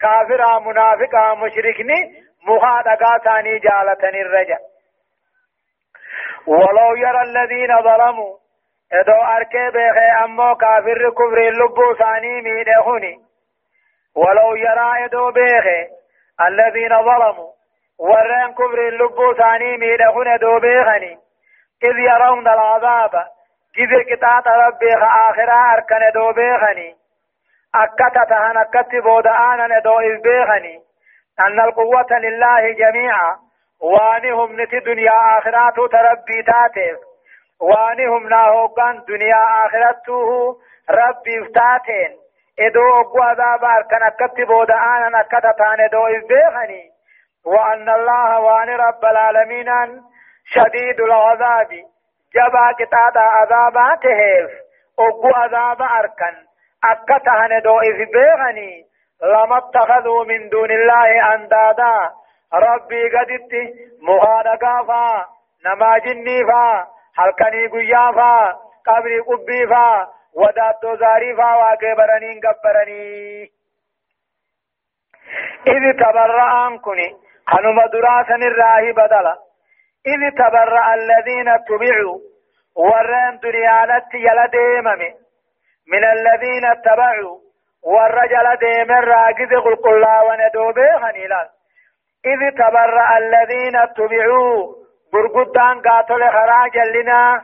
كافر 0.00 0.60
منافق 0.60 1.14
مشركني 1.42 2.22
مخادقا 2.48 3.18
ثاني 3.18 3.58
جالتني 3.58 4.22
الرجا 4.22 4.58
ولو 6.46 6.94
يرى 6.96 7.22
الذين 7.22 7.82
ظلموا 7.82 8.36
ادو 8.92 9.12
اركي 9.36 9.70
بيخي 9.70 10.08
امو 10.24 10.54
كافر 10.56 11.10
كفر 11.10 11.38
اللبو 11.48 11.94
ثاني 11.94 12.40
ميدهوني 12.42 13.20
ولو 14.16 14.56
يرى 14.56 15.04
ادو 15.04 15.30
بيخي 15.30 15.88
الذين 16.48 17.02
ظلموا 17.02 17.52
ورين 17.98 18.54
كفر 18.54 18.88
اللبو 18.88 19.34
ثاني 19.34 19.76
ميدهون 19.76 20.28
ادو 20.28 20.58
بيخني 20.58 21.18
إذ 21.82 21.98
يرون 21.98 22.48
العذاب 22.48 23.35
جذر 23.76 24.02
كتات 24.02 24.46
ربي 24.48 24.94
آخرا 25.02 25.74
أركن 25.74 26.02
ادو 26.02 26.32
بيخني 26.32 26.96
أكتا 27.74 28.24
تهن 28.24 28.56
أكت 28.56 28.94
بودآنا 29.04 29.76
ادو 29.76 30.00
إذ 30.00 30.20
بيخني 30.22 30.80
أن 31.40 31.60
القوة 31.60 32.06
لله 32.10 32.72
جميعا 32.72 33.36
وانهم 33.80 34.60
نتي 34.60 34.78
دنيا 34.78 35.38
آخرات 35.38 35.74
تربي 35.74 36.42
تاتف 36.42 36.98
وانهم 37.60 38.28
ناهوغان 38.28 39.02
دنيا 39.08 39.66
آخرته 39.66 40.56
ربي 40.90 41.42
افتاتين 41.42 42.16
ادو 42.58 43.00
اقوى 43.00 43.22
عذاب 43.22 43.64
اركن 43.64 44.02
اكت 44.02 44.40
بودآنا 44.40 45.20
اكتا 45.20 45.52
تان 45.52 45.80
ادو 45.80 46.06
إذ 46.06 46.20
بيخني 46.26 46.90
وأن 47.46 47.88
الله 47.88 48.40
وان 48.40 48.68
رب 48.68 49.04
العالمين 49.04 49.68
شديد 50.46 51.00
العذاب 51.00 51.68
جبا 52.36 52.66
كتاتا 52.78 53.18
عذاباته 53.18 54.20
اقوى 54.98 55.32
عذاب 55.34 55.82
اركن 55.82 56.34
اكتا 56.84 57.32
هندو 57.40 57.80
إذ 57.80 58.04
بيخني 58.14 58.86
لما 59.22 59.58
اتخذوا 59.58 60.24
من 60.24 60.48
دون 60.48 60.70
الله 60.70 61.34
اندادا۔ 61.34 62.10
ربي 62.54 63.08
قدت 63.08 63.52
مغادقا 64.02 64.82
فا 64.88 65.26
نما 65.64 65.98
جني 65.98 66.44
فا 66.44 66.86
halkanii 67.16 67.68
guyyaa 67.68 68.12
faa 68.12 68.54
qabrii 68.86 69.22
qubbii 69.28 69.66
faa 69.68 70.06
wadaattoo 70.40 70.96
zaarii 71.02 71.36
faa 71.36 71.58
waaqee 71.58 71.94
baraniin 72.00 72.40
gabbaranii 72.40 73.52
إذ 75.66 75.84
تبرأ 76.00 76.76
كني 76.84 77.16
خنم 77.50 77.86
دراسا 77.86 78.34
الراهي 78.34 78.92
بدلا۔ 78.92 79.36
إن 80.06 80.34
تبرأ 80.34 80.94
الذين 80.94 81.48
تبعوا 81.68 82.18
ورين 82.76 83.38
دريانت 83.42 84.14
يلا 84.14 84.46
ديممي 84.46 85.14
من 85.92 86.04
الذين 86.04 86.82
تبعوا 86.84 87.38
والرجل 87.84 88.56
ديم 88.60 88.92
الراجز 88.92 89.54
قل 89.54 89.76
قل 89.76 90.04
وندوبه 90.28 91.10
هنيلال 91.10 91.48
إذ 92.26 92.50
تبرأ 92.50 93.18
الذين 93.18 93.76
تبعوا 93.96 94.74
برقدان 95.12 95.80
قاتل 95.80 96.30
خراج 96.30 96.78
لنا 96.78 97.42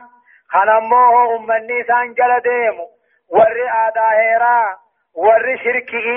خنموه 0.49 1.35
أمني 1.35 1.83
سانجل 1.83 2.39
ديم. 2.43 2.79
ور 3.29 3.57
آداهيرا 3.87 4.65
ور 5.15 5.57
شركه 5.63 6.09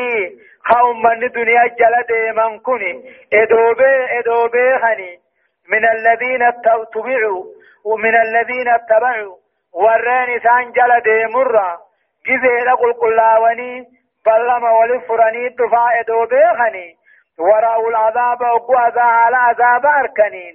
خا 0.65 0.91
أمني 0.91 1.29
دنيا 1.29 1.67
جل 1.67 1.95
ديمان 2.09 2.59
كوني. 2.59 2.93
إدوبه 3.33 4.19
إدوبه 4.19 4.77
هنيلال 4.77 5.26
من 5.69 5.85
الذين 5.89 6.53
تبعوا 6.95 7.45
ومن 7.85 8.15
الذين 8.17 8.69
اتبعوا 8.69 9.37
ورين 9.75 10.37
إسان 10.37 10.73
جل 10.73 11.01
ديمرة 11.05 11.79
جزيلا 12.27 12.75
قل 12.75 12.93
قلاوني 12.93 13.85
بلما 14.27 14.71
ولفرني 14.71 15.51
تفا 15.51 16.01
إدوبيخني 16.01 16.97
ورأوا 17.39 17.89
العذاب 17.91 18.41
وقوة 18.41 19.01
على 19.03 19.37
عذاب 19.37 19.87
أركنين 19.87 20.55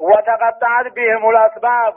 وتقطعت 0.00 0.86
بهم 0.96 1.30
الأسباب. 1.30 1.94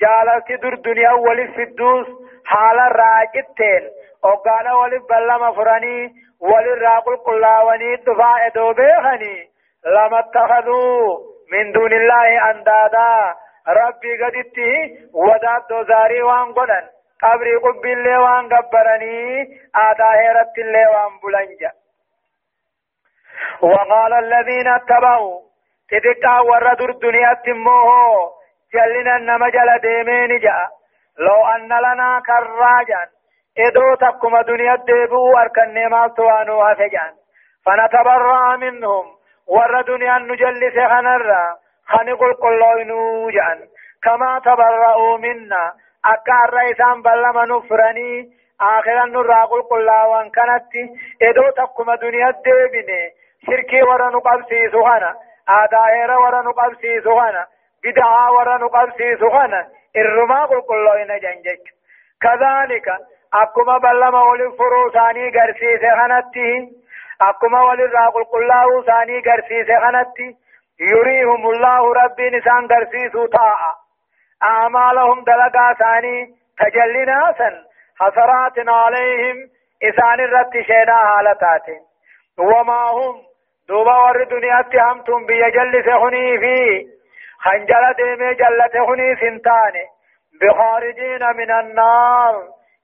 جالت 0.00 0.62
در 0.62 0.74
دنيا 0.74 1.12
ولي 1.12 1.42
السدوس 1.42 2.06
حال 2.46 2.78
الراجتين. 2.78 3.90
وقال 4.24 4.72
ولي 4.72 4.98
بلما 4.98 5.52
فراني 5.52 6.12
ولي 6.40 6.72
راقل 6.74 7.16
قلاواني 7.16 7.96
دفاع 7.96 8.48
دوبيخني 8.48 9.50
لما 9.86 10.18
اتخذوا 10.18 11.33
من 11.52 11.72
دون 11.72 11.92
الله 11.92 12.50
أندادا. 12.50 13.34
ربي 13.68 14.24
قدته 14.24 14.72
وداد 15.14 15.66
دوزاري 15.68 16.22
وان 16.22 16.52
قدن 16.52 16.84
قبري 17.22 17.56
قبي 17.56 17.92
اللي 17.92 18.16
وان 18.16 18.48
قبرني 18.48 19.42
آدا 19.74 20.10
هيرت 20.20 20.58
اللي 20.58 20.86
وان 20.86 21.12
بلنجا 21.22 21.72
وقال 23.62 24.12
الذين 24.12 24.68
اتبعوا 24.68 25.40
تدقا 25.90 26.40
ورد 26.40 26.82
الدنيا 26.82 27.34
تموه 27.44 28.32
جلنا 28.74 29.18
نما 29.18 29.48
جل 29.48 29.78
ديمين 29.78 30.38
جاء. 30.38 30.68
لو 31.18 31.46
أن 31.46 31.68
لنا 31.68 32.22
كراجا. 32.26 33.00
إدو 33.58 33.94
تقم 33.94 34.40
دنيا 34.40 34.76
ديبو 34.76 35.38
أركن 35.38 35.88
ما 35.88 36.08
توانو 36.08 36.62
هفجان 36.62 37.12
فنتبرأ 37.66 38.56
منهم. 38.56 39.23
ور 39.46 39.80
دنيا 39.80 40.18
نجلس 40.18 40.74
خنرا 40.74 41.56
خنقل 41.86 42.32
قلوينو 42.32 43.30
جان 43.30 43.58
كما 44.02 44.40
تبرأوا 44.44 45.18
منا 45.18 45.72
أكار 46.04 46.54
رئيسان 46.54 47.02
بلما 47.02 47.44
نفرني 47.44 48.30
آخرا 48.60 49.04
نراقل 49.06 49.62
قلاوان 49.62 50.30
كانت 50.30 50.72
إدو 51.22 51.50
تقم 51.50 51.94
دنيا 51.94 52.30
ديبني 52.44 53.02
شركي 53.46 53.82
ورا 53.82 54.10
نقبسي 54.10 54.68
سخنا 54.68 55.14
آدائر 55.48 56.10
ورا 56.10 56.42
نقبسي 56.42 57.00
سخنا 57.00 57.46
بدعا 57.84 58.30
ورا 58.30 58.56
نقبسي 58.56 59.16
سخنا 59.16 59.66
الرما 59.96 60.44
قل 60.44 60.60
قلوين 60.60 61.08
جنجج 61.24 61.62
كذلك 62.22 62.88
أكما 63.34 63.78
بلما 63.78 64.22
ولي 64.22 64.52
فروساني 64.58 65.28
غرسي 65.28 65.78
سخنته 65.78 66.68
أكما 67.22 67.62
ولي 67.62 67.84
راقل 67.84 68.24
قلاو 68.24 68.82
ساني 68.86 69.18
غرسي 69.26 69.64
سخنته 69.64 70.34
يريهم 70.80 71.46
الله 71.50 71.94
ربي 71.94 72.30
نسان 72.30 72.66
غرسي 72.66 73.10
سوطاء 73.12 73.56
أعمالهم 74.42 75.24
دلقا 75.24 75.72
ثاني 75.78 76.34
تجلنا 76.58 77.34
سن 77.38 77.64
حسرات 78.00 78.68
عليهم 78.68 79.36
إسان 79.82 80.20
الرد 80.20 80.52
شيدا 80.52 80.94
حالتات 80.94 81.66
وما 82.38 82.90
هم 82.90 83.22
دوبا 83.68 83.96
ور 83.98 84.24
دنيا 84.24 84.62
تهمتم 84.72 85.26
بيجل 85.26 85.84
سخني 85.86 86.38
في 86.38 86.86
خنجل 87.38 87.92
ديمي 87.96 88.34
جل 88.34 88.60
سخني 88.74 89.16
سنتاني 89.16 89.84
بخارجين 90.40 91.36
من 91.36 91.50
النار 91.50 92.34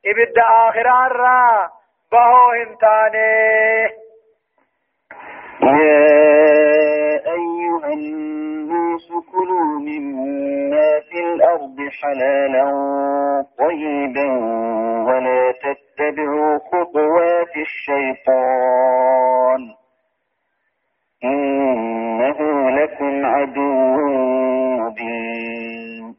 إبد 0.06 0.38
آخران 0.38 1.10
را 1.10 1.70
بهو 2.12 2.50
هنتاني 2.50 3.88
يا 5.62 7.32
أيها 7.32 7.92
الناس 7.92 9.08
كلوا 9.32 9.78
مما 9.80 11.00
في 11.10 11.18
الأرض 11.34 11.76
حلالا 12.02 12.66
طيبا 13.58 14.28
ولا 15.06 15.52
تتبعوا 15.52 16.58
خطوات 16.58 17.56
الشيطان 17.56 18.80
إنه 21.24 22.70
لكم 22.70 23.26
عدو 23.26 23.96
مبين. 24.80 26.14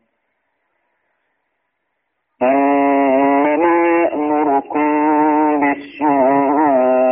إنما 2.41 3.75
يأمركم 4.03 4.89
بالسوء 5.59 7.10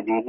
به 0.00 0.22